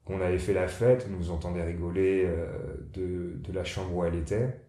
On 0.07 0.21
avait 0.21 0.37
fait 0.37 0.53
la 0.53 0.67
fête, 0.67 1.07
on 1.09 1.17
nous 1.17 1.31
entendait 1.31 1.63
rigoler 1.63 2.25
euh, 2.25 2.47
de, 2.93 3.51
la 3.51 3.63
chambre 3.63 3.95
où 3.95 4.03
elle 4.05 4.15
était. 4.15 4.59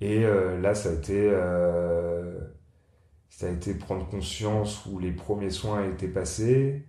Et 0.00 0.24
euh, 0.24 0.58
là, 0.60 0.74
ça 0.74 0.90
a 0.90 0.92
été, 3.50 3.74
prendre 3.74 4.08
conscience 4.08 4.86
où 4.86 4.98
les 4.98 5.12
premiers 5.12 5.50
soins 5.50 5.84
étaient 5.86 6.08
passés 6.08 6.86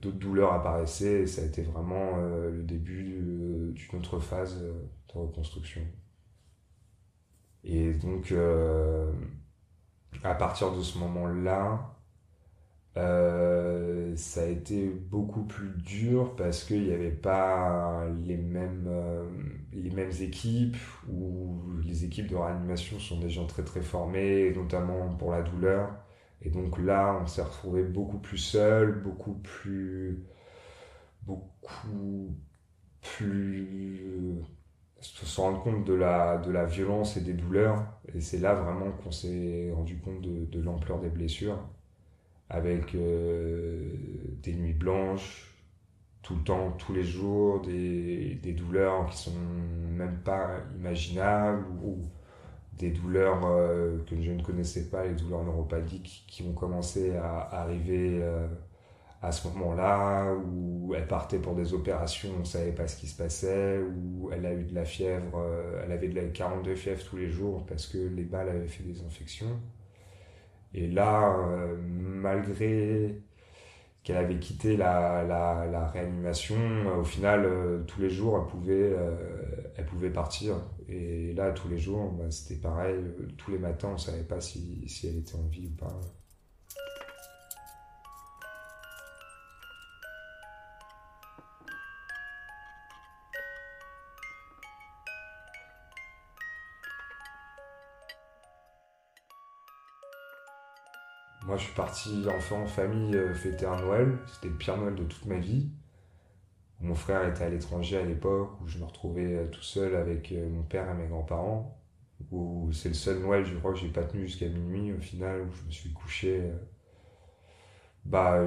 d'autres 0.00 0.18
douleurs 0.18 0.52
apparaissaient. 0.52 1.22
Et 1.22 1.26
ça 1.26 1.42
a 1.42 1.44
été 1.44 1.62
vraiment 1.62 2.16
le 2.16 2.62
début 2.62 3.72
d'une 3.74 3.98
autre 3.98 4.18
phase 4.20 4.60
de 4.60 4.72
reconstruction. 5.18 5.82
Et 7.64 7.94
donc, 7.94 8.32
euh, 8.32 9.12
à 10.24 10.34
partir 10.34 10.72
de 10.76 10.82
ce 10.82 10.98
moment-là, 10.98 11.94
euh, 12.98 14.14
ça 14.16 14.42
a 14.42 14.46
été 14.46 14.88
beaucoup 14.88 15.44
plus 15.44 15.70
dur 15.78 16.36
parce 16.36 16.64
qu'il 16.64 16.84
n'y 16.84 16.92
avait 16.92 17.10
pas 17.10 18.06
les 18.26 18.36
mêmes, 18.36 18.86
euh, 18.88 19.24
les 19.72 19.90
mêmes 19.90 20.12
équipes 20.20 20.76
où 21.08 21.62
les 21.84 22.04
équipes 22.04 22.28
de 22.28 22.36
réanimation 22.36 22.98
sont 22.98 23.18
des 23.20 23.30
gens 23.30 23.46
très 23.46 23.64
très 23.64 23.80
formés, 23.80 24.52
notamment 24.54 25.14
pour 25.16 25.32
la 25.32 25.42
douleur. 25.42 25.90
Et 26.44 26.50
donc 26.50 26.78
là, 26.78 27.18
on 27.22 27.26
s'est 27.26 27.42
retrouvé 27.42 27.84
beaucoup 27.84 28.18
plus 28.18 28.38
seul, 28.38 29.00
beaucoup 29.00 29.34
plus, 29.34 30.24
beaucoup 31.24 32.34
plus 33.00 34.42
se 35.02 35.40
rendre 35.40 35.62
compte 35.62 35.84
de 35.84 35.94
la, 35.94 36.38
de 36.38 36.50
la 36.50 36.64
violence 36.64 37.16
et 37.16 37.20
des 37.20 37.32
douleurs. 37.32 37.84
Et 38.14 38.20
c'est 38.20 38.38
là 38.38 38.54
vraiment 38.54 38.90
qu'on 38.92 39.10
s'est 39.10 39.70
rendu 39.74 39.98
compte 39.98 40.20
de, 40.22 40.60
l'ampleur 40.60 41.00
des 41.00 41.08
blessures, 41.08 41.58
avec 42.48 42.94
euh, 42.94 43.94
des 44.42 44.54
nuits 44.54 44.74
blanches, 44.74 45.54
tout 46.22 46.36
le 46.36 46.42
temps, 46.42 46.72
tous 46.72 46.92
les 46.92 47.04
jours, 47.04 47.60
des, 47.62 48.36
des 48.36 48.52
douleurs 48.52 49.06
qui 49.06 49.16
sont 49.16 49.32
même 49.96 50.18
pas 50.24 50.60
imaginables, 50.76 51.64
des 52.82 52.90
douleurs 52.90 53.46
euh, 53.46 53.98
que 54.10 54.20
je 54.20 54.32
ne 54.32 54.42
connaissais 54.42 54.90
pas, 54.90 55.06
les 55.06 55.14
douleurs 55.14 55.44
neuropathiques 55.44 56.24
qui 56.26 56.42
ont 56.42 56.52
commencé 56.52 57.16
à 57.16 57.60
arriver 57.62 58.18
euh, 58.20 58.48
à 59.22 59.30
ce 59.30 59.46
moment-là, 59.48 60.34
où 60.34 60.92
elle 60.96 61.06
partait 61.06 61.38
pour 61.38 61.54
des 61.54 61.74
opérations, 61.74 62.30
on 62.36 62.40
ne 62.40 62.44
savait 62.44 62.72
pas 62.72 62.88
ce 62.88 62.96
qui 62.96 63.06
se 63.06 63.16
passait, 63.16 63.78
où 63.78 64.30
elle 64.32 64.44
a 64.46 64.52
eu 64.52 64.64
de 64.64 64.74
la 64.74 64.84
fièvre, 64.84 65.38
euh, 65.38 65.80
elle 65.84 65.92
avait 65.92 66.08
de 66.08 66.16
la 66.16 66.24
42 66.24 66.74
fièvre 66.74 67.04
tous 67.08 67.16
les 67.16 67.28
jours 67.28 67.64
parce 67.66 67.86
que 67.86 67.98
les 67.98 68.24
balles 68.24 68.48
avaient 68.48 68.66
fait 68.66 68.82
des 68.82 69.00
infections. 69.04 69.60
Et 70.74 70.88
là, 70.88 71.38
malgré 71.86 73.20
qu'elle 74.02 74.16
avait 74.16 74.38
quitté 74.38 74.76
la, 74.76 75.24
la, 75.24 75.66
la 75.70 75.86
réanimation, 75.88 76.56
euh, 76.56 77.00
au 77.00 77.04
final, 77.04 77.46
tous 77.86 78.00
les 78.00 78.10
jours, 78.10 78.38
elle 78.40 78.50
pouvait, 78.50 78.96
elle 79.76 79.86
pouvait 79.86 80.10
partir. 80.10 80.56
Et 80.88 81.32
là, 81.34 81.52
tous 81.52 81.68
les 81.68 81.78
jours, 81.78 82.12
bah, 82.12 82.30
c'était 82.30 82.60
pareil. 82.60 82.96
tous 83.38 83.50
les 83.52 83.58
matins, 83.58 83.88
on 83.90 83.92
ne 83.94 83.98
savait 83.98 84.24
pas 84.24 84.40
si, 84.40 84.86
si 84.88 85.08
elle 85.08 85.18
était 85.18 85.36
en 85.36 85.46
vie 85.48 85.68
ou 85.68 85.76
pas. 85.76 86.00
Moi, 101.52 101.58
je 101.58 101.64
suis 101.66 101.74
parti 101.74 102.24
enfant 102.34 102.62
en 102.62 102.66
famille 102.66 103.14
euh, 103.14 103.34
fêter 103.34 103.66
un 103.66 103.76
Noël. 103.76 104.16
C'était 104.26 104.48
le 104.48 104.54
pire 104.54 104.78
Noël 104.78 104.94
de 104.94 105.04
toute 105.04 105.26
ma 105.26 105.36
vie. 105.36 105.68
Mon 106.80 106.94
frère 106.94 107.28
était 107.28 107.44
à 107.44 107.50
l'étranger 107.50 107.98
à 107.98 108.04
l'époque, 108.04 108.58
où 108.62 108.66
je 108.66 108.78
me 108.78 108.84
retrouvais 108.84 109.36
euh, 109.36 109.46
tout 109.48 109.60
seul 109.60 109.94
avec 109.94 110.32
euh, 110.32 110.48
mon 110.48 110.62
père 110.62 110.88
et 110.88 110.94
mes 110.94 111.08
grands-parents. 111.08 111.78
Où 112.30 112.70
c'est 112.72 112.88
le 112.88 112.94
seul 112.94 113.18
Noël, 113.18 113.44
je 113.44 113.54
crois 113.58 113.74
que 113.74 113.78
j'ai 113.78 113.88
pas 113.88 114.02
tenu 114.02 114.26
jusqu'à 114.26 114.48
minuit 114.48 114.94
au 114.94 114.98
final, 114.98 115.42
où 115.42 115.52
je 115.52 115.66
me 115.66 115.70
suis 115.70 115.92
couché 115.92 116.42
bah, 118.06 118.42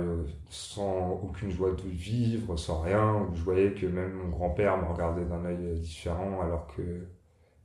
sans 0.50 1.12
aucune 1.12 1.52
joie 1.52 1.74
de 1.74 1.88
vivre, 1.88 2.58
sans 2.58 2.82
rien, 2.82 3.14
où 3.14 3.36
je 3.36 3.44
voyais 3.44 3.76
que 3.76 3.86
même 3.86 4.14
mon 4.14 4.30
grand-père 4.30 4.80
me 4.80 4.86
regardait 4.92 5.26
d'un 5.26 5.46
œil 5.46 5.80
différent, 5.80 6.42
alors 6.42 6.66
que 6.76 7.08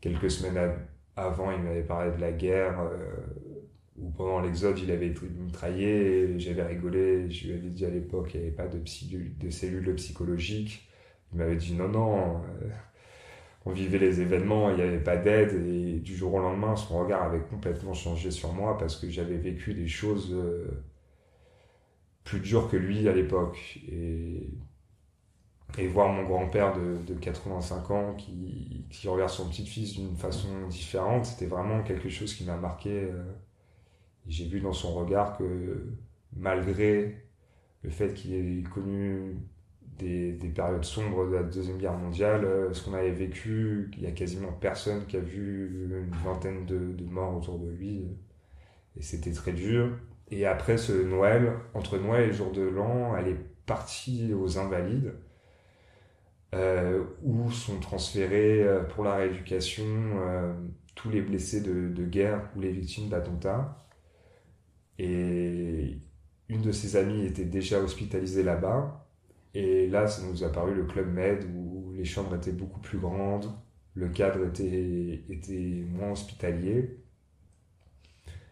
quelques 0.03 0.31
semaines 0.31 0.71
avant, 1.17 1.51
il 1.51 1.63
m'avait 1.63 1.83
parlé 1.83 2.15
de 2.15 2.21
la 2.21 2.33
guerre 2.33 2.79
où 4.01 4.11
pendant 4.11 4.41
l'exode, 4.41 4.79
il 4.79 4.91
avait 4.91 5.15
mitraillé, 5.39 6.39
j'avais 6.39 6.63
rigolé, 6.63 7.31
je 7.31 7.49
lui 7.49 7.55
avais 7.55 7.69
dit 7.69 7.85
à 7.85 7.91
l'époque 7.91 8.29
qu'il 8.29 8.41
n'y 8.41 8.47
avait 8.47 8.57
pas 8.57 8.69
de, 8.69 8.79
de 8.79 9.51
cellules 9.51 9.95
psychologiques. 9.97 10.89
Il 11.33 11.39
m'avait 11.39 11.57
dit 11.57 11.75
non, 11.75 11.89
non, 11.89 12.43
euh, 12.63 12.69
on 13.67 13.73
vivait 13.73 13.99
les 13.99 14.21
événements, 14.21 14.71
il 14.71 14.77
n'y 14.77 14.83
avait 14.83 15.03
pas 15.03 15.17
d'aide, 15.17 15.67
et 15.67 15.99
du 16.01 16.17
jour 16.17 16.35
au 16.35 16.41
lendemain, 16.41 16.77
son 16.77 16.99
regard 16.99 17.23
avait 17.23 17.43
complètement 17.43 17.95
changé 17.95 18.31
sur 18.31 18.53
moi 18.53 18.79
parce 18.79 18.97
que 18.97 19.09
j'avais 19.11 19.37
vécu 19.37 19.75
des 19.75 19.89
choses 19.89 20.33
euh, 20.33 20.83
plus 22.25 22.41
dures 22.41 22.69
que 22.69 22.77
lui 22.77 23.09
à 23.09 23.13
l'époque. 23.13 23.81
Et, 23.89 24.51
voir 25.89 26.13
mon 26.13 26.25
grand-père 26.25 26.77
de, 26.77 26.99
de, 27.07 27.15
85 27.15 27.91
ans 27.91 28.15
qui, 28.15 28.85
qui 28.91 29.09
regarde 29.09 29.31
son 29.31 29.49
petit-fils 29.49 29.95
d'une 29.95 30.15
façon 30.15 30.67
différente, 30.69 31.25
c'était 31.25 31.47
vraiment 31.47 31.83
quelque 31.83 32.11
chose 32.11 32.35
qui 32.35 32.45
m'a 32.45 32.57
marqué. 32.57 33.05
Euh, 33.05 33.23
j'ai 34.27 34.47
vu 34.47 34.61
dans 34.61 34.73
son 34.73 34.95
regard 34.95 35.37
que 35.39 35.87
malgré 36.37 37.17
le 37.83 37.91
fait 37.91 38.15
qu'il 38.15 38.35
ait 38.35 38.63
connu 38.63 39.37
des, 39.99 40.33
des, 40.33 40.49
périodes 40.49 40.85
sombres 40.85 41.27
de 41.27 41.35
la 41.35 41.43
Deuxième 41.43 41.79
Guerre 41.79 41.97
mondiale, 41.97 42.45
euh, 42.45 42.73
ce 42.73 42.85
qu'on 42.85 42.95
avait 42.95 43.11
vécu, 43.11 43.91
il 43.97 44.03
y 44.03 44.07
a 44.07 44.13
quasiment 44.13 44.53
personne 44.53 45.07
qui 45.07 45.17
a 45.17 45.21
vu 45.21 45.89
une 45.91 46.17
vingtaine 46.25 46.65
de, 46.67 47.05
morts 47.05 47.37
autour 47.37 47.59
de 47.59 47.71
lui. 47.71 48.07
Et 48.97 49.03
c'était 49.03 49.33
très 49.33 49.53
dur. 49.53 49.91
Et 50.31 50.47
après 50.47 50.77
ce 50.77 50.93
Noël, 50.93 51.53
entre 51.75 51.99
Noël 51.99 52.25
et 52.25 52.27
le 52.29 52.33
jour 52.33 52.53
de 52.53 52.63
l'an, 52.63 53.17
elle 53.17 53.29
est 53.29 53.41
partie 53.67 54.33
aux 54.33 54.59
Invalides, 54.59 55.15
euh, 56.55 57.05
où 57.23 57.51
sont 57.51 57.79
transférés 57.79 58.63
euh, 58.63 58.83
pour 58.83 59.05
la 59.05 59.17
rééducation 59.17 59.85
tous 60.95 61.11
les 61.11 61.23
blessés 61.23 61.63
de 61.63 62.05
guerre 62.05 62.43
ou 62.57 62.61
les 62.61 62.71
victimes 62.71 63.09
d'attentats. 63.09 63.79
Et 65.03 65.97
une 66.51 66.61
de 66.61 66.73
ses 66.73 66.95
amies 66.97 67.25
était 67.25 67.47
déjà 67.47 67.81
hospitalisée 67.81 68.43
là-bas. 68.43 69.07
Et 69.55 69.89
là, 69.89 70.07
ça 70.07 70.23
nous 70.27 70.45
a 70.45 70.53
paru 70.53 70.75
le 70.75 70.85
Club 70.85 71.09
Med 71.09 71.45
où 71.55 71.93
les 71.95 72.05
chambres 72.05 72.35
étaient 72.37 72.53
beaucoup 72.53 72.81
plus 72.81 72.99
grandes, 72.99 73.51
le 73.95 74.11
cadre 74.11 74.45
était, 74.45 75.25
était 75.31 75.85
moins 75.89 76.13
hospitalier. 76.13 76.99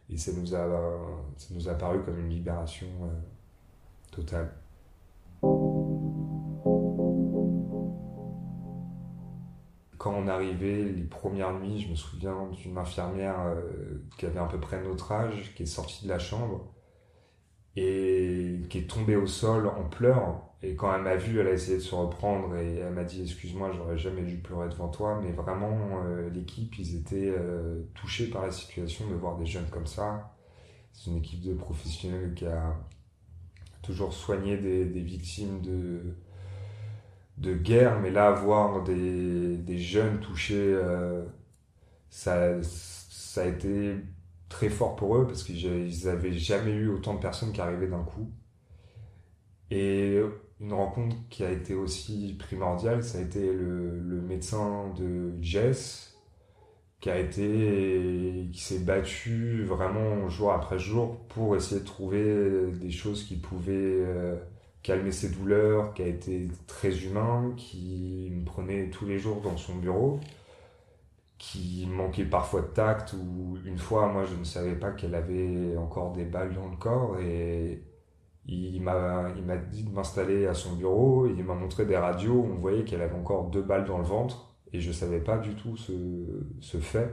Et 0.08 0.16
ça 0.16 0.32
nous 0.32 0.54
a, 0.54 1.28
ça 1.36 1.48
nous 1.52 1.68
a 1.68 1.74
paru 1.74 2.02
comme 2.02 2.18
une 2.18 2.30
libération 2.30 2.86
euh, 3.02 3.08
totale. 4.10 4.50
Quand 9.98 10.14
on 10.14 10.28
arrivait 10.28 10.84
les 10.84 11.02
premières 11.02 11.52
nuits, 11.58 11.80
je 11.80 11.90
me 11.90 11.96
souviens 11.96 12.48
d'une 12.52 12.78
infirmière 12.78 13.40
euh, 13.40 14.06
qui 14.16 14.26
avait 14.26 14.38
à 14.38 14.46
peu 14.46 14.60
près 14.60 14.80
notre 14.82 15.10
âge, 15.12 15.52
qui 15.56 15.64
est 15.64 15.66
sortie 15.66 16.04
de 16.04 16.08
la 16.08 16.20
chambre 16.20 16.72
et 17.76 18.60
qui 18.70 18.78
est 18.78 18.90
tombée 18.90 19.16
au 19.16 19.26
sol 19.26 19.66
en 19.66 19.84
pleurs. 19.84 20.42
Et 20.62 20.74
quand 20.74 20.94
elle 20.94 21.02
m'a 21.02 21.16
vu, 21.16 21.40
elle 21.40 21.48
a 21.48 21.52
essayé 21.52 21.76
de 21.78 21.82
se 21.82 21.94
reprendre 21.94 22.56
et 22.56 22.76
elle 22.76 22.92
m'a 22.92 23.04
dit 23.04 23.22
Excuse-moi, 23.22 23.72
j'aurais 23.72 23.98
jamais 23.98 24.22
dû 24.22 24.36
pleurer 24.38 24.68
devant 24.68 24.88
toi. 24.88 25.20
Mais 25.22 25.32
vraiment, 25.32 26.02
euh, 26.04 26.30
l'équipe, 26.30 26.78
ils 26.78 26.96
étaient 26.96 27.32
euh, 27.36 27.82
touchés 27.94 28.28
par 28.30 28.44
la 28.44 28.50
situation 28.50 29.08
de 29.08 29.14
voir 29.14 29.36
des 29.36 29.46
jeunes 29.46 29.68
comme 29.70 29.86
ça. 29.86 30.34
C'est 30.92 31.10
une 31.10 31.18
équipe 31.18 31.42
de 31.42 31.54
professionnels 31.54 32.34
qui 32.34 32.46
a 32.46 32.76
toujours 33.82 34.12
soigné 34.12 34.56
des, 34.56 34.84
des 34.84 35.00
victimes 35.00 35.60
de, 35.60 36.16
de 37.38 37.54
guerre, 37.54 38.00
mais 38.00 38.10
là, 38.10 38.32
voir 38.32 38.82
des, 38.84 39.56
des 39.58 39.78
jeunes 39.78 40.20
touchés, 40.20 40.56
euh, 40.74 41.24
ça, 42.10 42.62
ça 42.62 43.42
a 43.42 43.46
été 43.46 43.96
très 44.50 44.70
fort 44.70 44.96
pour 44.96 45.16
eux 45.18 45.26
parce 45.26 45.44
qu'ils 45.44 46.06
n'avaient 46.06 46.32
jamais 46.32 46.72
eu 46.72 46.88
autant 46.90 47.14
de 47.14 47.20
personnes 47.20 47.52
qui 47.52 47.60
arrivaient 47.62 47.88
d'un 47.88 48.04
coup. 48.04 48.30
Et 49.70 50.18
une 50.60 50.72
rencontre 50.72 51.16
qui 51.30 51.44
a 51.44 51.50
été 51.50 51.74
aussi 51.74 52.36
primordiale, 52.38 53.02
ça 53.04 53.18
a 53.18 53.20
été 53.22 53.52
le, 53.52 53.98
le 54.00 54.20
médecin 54.22 54.92
de 54.96 55.32
Jess, 55.42 56.16
qui 57.00 57.10
a 57.10 57.18
été, 57.18 58.48
qui 58.52 58.60
s'est 58.60 58.80
battu 58.80 59.64
vraiment 59.64 60.28
jour 60.28 60.52
après 60.52 60.78
jour 60.78 61.18
pour 61.28 61.56
essayer 61.56 61.80
de 61.82 61.86
trouver 61.86 62.72
des 62.72 62.90
choses 62.90 63.24
qui 63.24 63.36
pouvaient 63.36 63.74
euh, 63.74 64.36
calmer 64.88 65.12
ses 65.12 65.28
douleurs, 65.28 65.92
qui 65.92 66.00
a 66.02 66.06
été 66.06 66.48
très 66.66 67.04
humain, 67.04 67.52
qui 67.58 68.30
me 68.32 68.42
prenait 68.42 68.88
tous 68.88 69.04
les 69.04 69.18
jours 69.18 69.42
dans 69.42 69.58
son 69.58 69.76
bureau, 69.76 70.18
qui 71.36 71.86
manquait 71.86 72.24
parfois 72.24 72.62
de 72.62 72.68
tact, 72.68 73.12
ou 73.12 73.58
une 73.66 73.76
fois, 73.76 74.08
moi, 74.08 74.24
je 74.24 74.34
ne 74.34 74.44
savais 74.44 74.76
pas 74.76 74.92
qu'elle 74.92 75.14
avait 75.14 75.76
encore 75.76 76.12
des 76.12 76.24
balles 76.24 76.54
dans 76.54 76.68
le 76.70 76.76
corps, 76.76 77.18
et 77.20 77.82
il 78.46 78.80
m'a, 78.80 79.30
dit 79.70 79.84
de 79.84 79.90
m'installer 79.90 80.46
à 80.46 80.54
son 80.54 80.74
bureau, 80.74 81.26
il 81.26 81.44
m'a 81.44 81.54
montré 81.54 81.84
des 81.84 81.98
radios, 81.98 82.46
on 82.50 82.54
voyait 82.54 82.84
qu'elle 82.84 83.02
avait 83.02 83.14
encore 83.14 83.50
deux 83.50 83.62
balles 83.62 83.84
dans 83.84 83.98
le 83.98 84.04
ventre, 84.04 84.54
et 84.72 84.80
je 84.80 84.90
savais 84.90 85.20
pas 85.20 85.36
du 85.36 85.54
tout 85.54 85.76
ce, 85.76 85.92
ce 86.60 86.78
fait. 86.78 87.10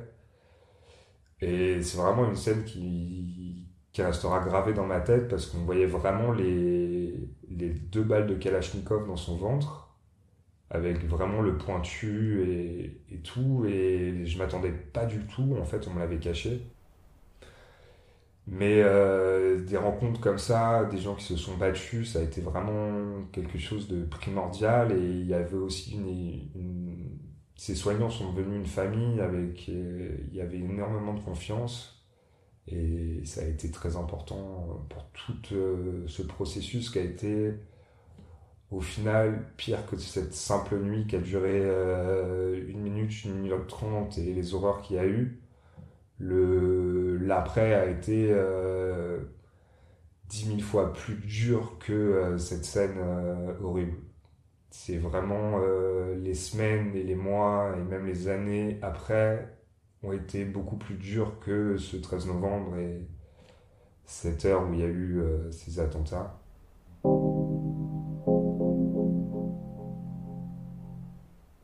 Et 1.42 1.82
c'est 1.82 1.98
vraiment 1.98 2.26
une 2.26 2.38
scène 2.38 2.64
qui, 2.64 3.65
qui 3.96 4.02
restera 4.04 4.42
gravée 4.42 4.74
dans 4.74 4.86
ma 4.86 5.00
tête 5.00 5.30
parce 5.30 5.46
qu'on 5.46 5.60
voyait 5.60 5.86
vraiment 5.86 6.34
les, 6.34 7.14
les 7.50 7.70
deux 7.70 8.04
balles 8.04 8.28
de 8.28 8.36
Kalachnikov 8.36 9.08
dans 9.08 9.16
son 9.16 9.38
ventre, 9.38 9.96
avec 10.70 11.06
vraiment 11.06 11.42
le 11.42 11.58
pointu 11.58 12.42
et, 12.44 13.02
et 13.10 13.20
tout, 13.20 13.66
et 13.66 14.26
je 14.26 14.38
m'attendais 14.38 14.72
pas 14.74 15.06
du 15.06 15.20
tout, 15.28 15.56
en 15.62 15.64
fait 15.64 15.88
on 15.88 15.94
me 15.94 16.00
l'avait 16.00 16.20
caché. 16.20 16.62
Mais 18.48 18.82
euh, 18.84 19.62
des 19.64 19.78
rencontres 19.78 20.20
comme 20.20 20.40
ça, 20.40 20.84
des 20.92 20.98
gens 21.00 21.16
qui 21.16 21.24
se 21.24 21.38
sont 21.38 21.56
battus, 21.56 22.12
ça 22.14 22.20
a 22.20 22.22
été 22.22 22.42
vraiment 22.42 23.24
quelque 23.32 23.58
chose 23.58 23.88
de 23.88 24.04
primordial 24.04 24.92
et 24.92 25.00
il 25.00 25.26
y 25.26 25.34
avait 25.34 25.56
aussi 25.56 25.98
ces 27.56 27.76
soignants 27.76 28.10
sont 28.10 28.34
devenus 28.34 28.58
une 28.60 28.66
famille 28.66 29.22
avec 29.22 29.70
il 29.70 30.34
y 30.34 30.42
avait 30.42 30.60
énormément 30.60 31.14
de 31.14 31.22
confiance 31.22 31.95
et 32.68 33.22
ça 33.26 33.42
a 33.42 33.46
été 33.46 33.70
très 33.72 33.96
important 33.96 34.86
pour 34.90 35.06
tout 35.12 35.54
euh, 35.54 36.06
ce 36.08 36.24
processus 36.24 36.90
qui 36.90 37.00
a 37.00 37.04
été 37.04 37.54
au 38.72 38.82
final, 38.82 39.46
pire 39.58 39.86
que 39.86 39.98
cette 39.98 40.34
simple 40.34 40.78
nuit 40.78 41.06
qui 41.08 41.16
a 41.16 41.20
duré 41.20 41.62
euh, 41.64 42.62
une 42.68 42.82
minute, 42.82 43.24
une 43.24 43.36
minute 43.36 43.68
trente 43.68 44.18
et 44.18 44.34
les 44.34 44.54
horreurs 44.54 44.82
qu'il 44.82 44.98
y 44.98 45.00
a 45.00 45.06
eu, 45.06 45.40
l'après 46.20 47.74
a 47.74 47.86
été 47.86 48.30
euh, 48.32 49.20
dix 50.30 50.48
mille 50.48 50.64
fois 50.64 50.94
plus 50.94 51.16
dur 51.16 51.78
que 51.80 51.94
euh, 51.94 52.38
cette 52.38 52.66
scène 52.66 52.98
horrible. 53.62 53.98
C'est 54.72 54.98
vraiment 54.98 55.60
les 56.18 56.34
semaines 56.34 56.94
et 56.96 57.04
les 57.04 57.16
mois 57.16 57.76
et 57.78 57.82
même 57.82 58.06
les 58.06 58.28
années 58.28 58.78
après 58.82 59.56
ont 60.06 60.14
été 60.14 60.46
beaucoup 60.46 60.78
plus 60.78 60.96
durs 60.96 61.40
que 61.40 61.78
ce 61.78 61.98
13 61.98 62.28
novembre 62.28 62.78
et 62.78 63.08
cette 64.06 64.46
heure 64.46 64.70
où 64.70 64.74
il 64.74 64.80
y 64.80 64.84
a 64.84 64.88
eu 64.88 65.22
ces 65.52 65.80
attentats. 65.80 66.40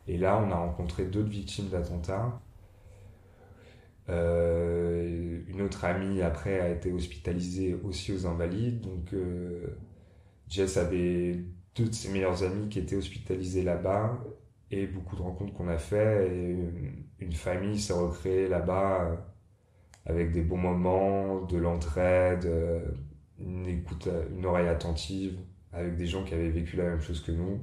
Et 0.07 0.17
là, 0.17 0.43
on 0.45 0.51
a 0.51 0.55
rencontré 0.55 1.05
d'autres 1.05 1.29
victimes 1.29 1.69
d'attentats. 1.69 2.41
Euh, 4.09 5.41
une 5.47 5.61
autre 5.61 5.85
amie, 5.85 6.21
après, 6.21 6.59
a 6.59 6.69
été 6.69 6.91
hospitalisée 6.91 7.75
aussi 7.83 8.11
aux 8.11 8.25
Invalides. 8.25 8.81
Donc, 8.81 9.13
euh, 9.13 9.67
Jess 10.49 10.77
avait 10.77 11.39
deux 11.75 11.85
de 11.85 11.93
ses 11.93 12.09
meilleurs 12.09 12.43
amis 12.43 12.67
qui 12.69 12.79
étaient 12.79 12.97
hospitalisés 12.97 13.63
là-bas. 13.63 14.21
Et 14.71 14.87
beaucoup 14.87 15.15
de 15.15 15.21
rencontres 15.21 15.53
qu'on 15.53 15.67
a 15.67 15.77
fait. 15.77 16.27
Et 16.33 16.57
une, 17.19 17.33
famille 17.33 17.79
s'est 17.79 17.93
recréée 17.93 18.47
là-bas 18.47 19.01
euh, 19.01 19.15
avec 20.05 20.31
des 20.31 20.41
bons 20.41 20.57
moments, 20.57 21.41
de 21.41 21.57
l'entraide, 21.57 22.49
une 23.39 23.67
écoute, 23.67 24.07
une 24.35 24.45
oreille 24.45 24.67
attentive, 24.67 25.37
avec 25.73 25.95
des 25.95 26.07
gens 26.07 26.23
qui 26.23 26.33
avaient 26.33 26.49
vécu 26.49 26.77
la 26.77 26.85
même 26.85 27.01
chose 27.01 27.21
que 27.21 27.31
nous. 27.31 27.59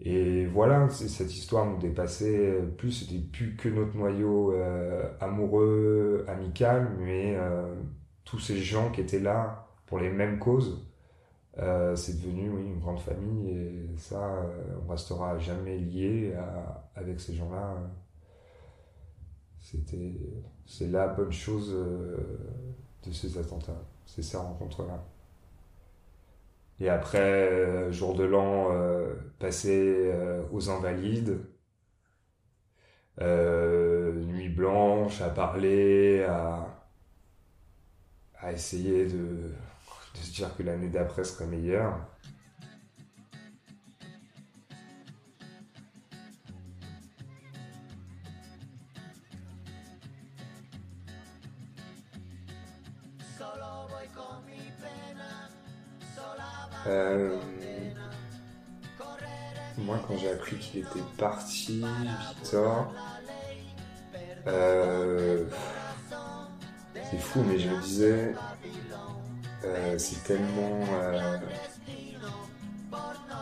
Et 0.00 0.46
voilà, 0.46 0.88
cette 0.90 1.34
histoire 1.34 1.66
nous 1.66 1.78
dépassait 1.78 2.62
plus, 2.76 2.92
c'était 2.92 3.18
plus 3.18 3.56
que 3.56 3.68
notre 3.68 3.96
noyau 3.96 4.52
euh, 4.52 5.10
amoureux, 5.20 6.24
amical, 6.28 6.92
mais 7.00 7.34
euh, 7.36 7.74
tous 8.24 8.38
ces 8.38 8.58
gens 8.58 8.90
qui 8.92 9.00
étaient 9.00 9.18
là 9.18 9.66
pour 9.86 9.98
les 9.98 10.10
mêmes 10.10 10.38
causes, 10.38 10.87
euh, 11.58 11.96
c'est 11.96 12.20
devenu 12.20 12.50
oui, 12.50 12.62
une 12.66 12.80
grande 12.80 13.00
famille 13.00 13.50
et 13.50 13.96
ça, 13.96 14.42
on 14.84 14.90
restera 14.90 15.38
jamais 15.38 15.78
lié 15.78 16.34
avec 16.94 17.20
ces 17.20 17.34
gens-là. 17.34 17.76
C'était, 19.60 20.14
c'est 20.66 20.88
la 20.88 21.08
bonne 21.08 21.32
chose 21.32 21.72
de 21.72 23.12
ces 23.12 23.38
attentats, 23.38 23.82
c'est 24.06 24.22
ces 24.22 24.36
rencontres-là. 24.36 25.04
Et 26.80 26.88
après, 26.88 27.18
euh, 27.18 27.90
jour 27.92 28.14
de 28.14 28.24
l'an, 28.24 28.68
euh, 28.72 29.14
passé 29.38 30.10
euh, 30.12 30.42
aux 30.52 30.70
Invalides. 30.70 31.38
nuit 33.20 34.48
blanche, 34.48 35.20
à 35.22 35.28
parler, 35.30 36.22
à, 36.24 36.66
à 38.40 38.52
essayer 38.52 39.06
de, 39.06 39.52
de 40.14 40.18
se 40.18 40.32
dire 40.32 40.56
que 40.56 40.62
l'année 40.62 40.88
d'après 40.88 41.24
serait 41.24 41.46
meilleure. 41.46 41.98
Euh, 56.86 57.36
moi, 59.76 60.00
quand 60.06 60.16
j'ai 60.16 60.30
appris 60.30 60.56
qu'il 60.56 60.80
était 60.80 61.00
parti, 61.18 61.84
Victor, 62.36 62.92
euh, 64.46 65.44
c'est 67.10 67.18
fou, 67.18 67.44
mais 67.46 67.58
je 67.58 67.68
me 67.68 67.80
disais, 67.82 68.34
euh, 69.64 69.98
c'est 69.98 70.22
tellement 70.24 70.84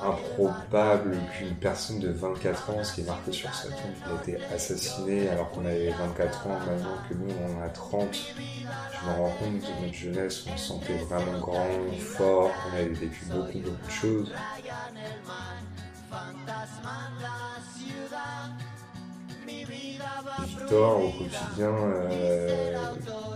improbable 0.03 1.17
qu'une 1.37 1.55
personne 1.55 1.99
de 2.01 2.11
24 2.11 2.71
ans, 2.71 2.85
ce 2.85 2.95
qui 2.95 3.01
est 3.03 3.05
marqué 3.05 3.33
sur 3.33 3.53
sa 3.55 3.69
tombe, 3.69 4.27
ait 4.27 4.33
été 4.33 4.45
assassiné 4.55 5.29
alors 5.29 5.51
qu'on 5.51 5.65
avait 5.65 5.91
24 5.91 6.47
ans, 6.47 6.59
maintenant 6.67 6.99
que 7.09 7.15
nous 7.15 7.33
on 7.47 7.63
a 7.63 7.69
30. 7.69 8.09
Je 8.13 9.09
me 9.09 9.15
rends 9.17 9.31
compte 9.39 9.61
de 9.61 9.85
notre 9.85 9.95
jeunesse, 9.95 10.45
on 10.53 10.57
se 10.57 10.69
sentait 10.69 10.99
vraiment 10.99 11.39
grand, 11.39 11.67
fort, 11.99 12.51
on 12.71 12.77
avait 12.77 12.89
vécu 12.89 13.25
beaucoup, 13.27 13.59
beaucoup 13.59 13.87
de 13.87 13.91
choses. 13.91 14.33
Victor, 20.47 21.05
au 21.05 21.11
quotidien, 21.11 21.71
euh, 21.71 22.77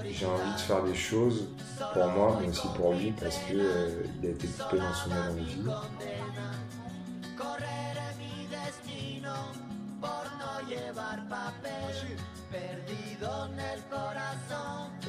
j'ai 0.04 0.26
envie 0.26 0.54
de 0.54 0.60
faire 0.60 0.82
des 0.82 0.94
choses 0.94 1.48
pour 1.92 2.06
moi, 2.08 2.38
mais 2.40 2.48
aussi 2.48 2.68
pour 2.76 2.92
lui, 2.92 3.12
parce 3.12 3.38
qu'il 3.38 3.60
euh, 3.60 4.02
a 4.22 4.26
été 4.26 4.46
coupé 4.46 4.78
dans 4.78 4.94
son 4.94 5.10
élan 5.10 5.34
de 5.34 5.40
vie. 5.40 5.64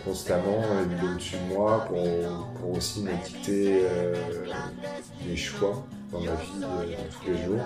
Constamment, 0.06 0.62
il 0.86 0.98
est 0.98 1.12
au-dessus 1.12 1.36
de 1.38 1.54
moi 1.54 1.86
pour, 1.88 2.76
aussi 2.76 3.02
me 3.02 3.12
dicter 3.24 3.86
euh, 3.90 4.16
des 5.24 5.36
choix 5.36 5.86
dans 6.12 6.22
ma 6.22 6.34
vie 6.36 6.64
euh, 6.64 6.96
tous 7.12 7.32
les 7.32 7.44
jours. 7.44 7.60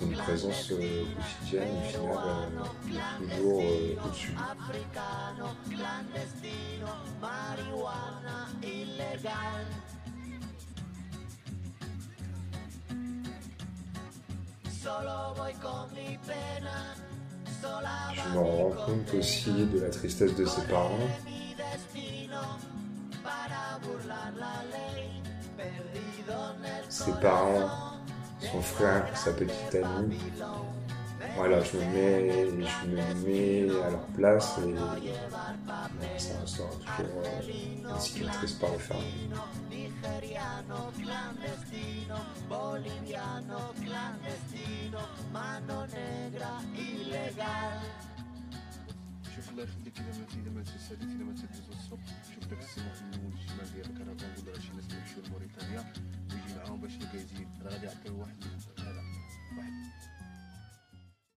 Une 0.00 0.12
présence 0.16 0.70
euh, 0.72 1.04
quotidienne, 1.14 1.68
au 2.00 2.86
final, 2.86 3.36
toujours 3.36 3.62
au-dessus. 4.04 4.34
Je 18.14 18.28
me 18.32 18.38
rends 18.38 18.70
compte 18.70 19.14
aussi 19.14 19.52
de 19.52 19.80
la 19.80 19.90
tristesse 19.90 20.34
de 20.36 20.44
ses 20.44 20.62
parents. 20.62 20.90
Ses 26.88 27.12
parents, 27.12 27.93
son 28.54 28.62
frère 28.62 29.06
ou 29.12 29.16
sa 29.16 29.32
petite 29.32 29.74
amie. 29.74 30.18
Voilà, 31.36 31.60
je 31.62 31.76
me 31.78 31.84
mets, 31.86 32.46
je 32.48 32.86
me 32.88 33.26
mets 33.26 33.82
à 33.82 33.90
leur 33.90 34.06
place 34.16 34.54
et 34.58 34.72
euh, 34.72 36.18
ça 36.18 36.34
restera 36.40 36.68
toujours 36.68 37.22
euh, 37.24 37.92
une 37.92 38.00
cicatrice 38.00 38.52
par 38.52 38.70
le 38.72 38.78
faire. 38.78 38.96
boliviano 42.48 43.72
clandestino, 43.82 45.00
mano 45.32 45.86
negra 45.86 46.60
ilegal. 46.76 48.03
الله 49.54 49.64
يخليك 49.64 49.98
اذا 49.98 50.18
ما 50.18 50.26
اذا 50.42 50.50
ما 50.50 50.62
تسالي 50.62 51.04
اذا 51.14 51.24
ما 51.24 51.32
تدوز 51.32 51.68
الصبح 51.70 52.06
شوف 52.34 52.46
داك 52.46 52.58
السي 52.58 52.80
محمود 52.80 53.32
الشمال 53.32 53.72
ديال 53.74 53.90
الكرفان 53.90 54.46
ولا 54.46 54.60
شي 54.60 54.72
ناس 54.72 54.84
يمشيو 54.84 55.22
لموريتانيا 55.26 55.92
ويجي 56.30 56.54
معاهم 56.56 56.80
باش 56.80 56.92
يلقى 56.92 57.18
يزيد 57.18 57.48
راه 57.62 57.70
غادي 57.70 57.86
يعطيو 57.86 58.20
واحد 58.20 58.36
واحد 59.58 59.72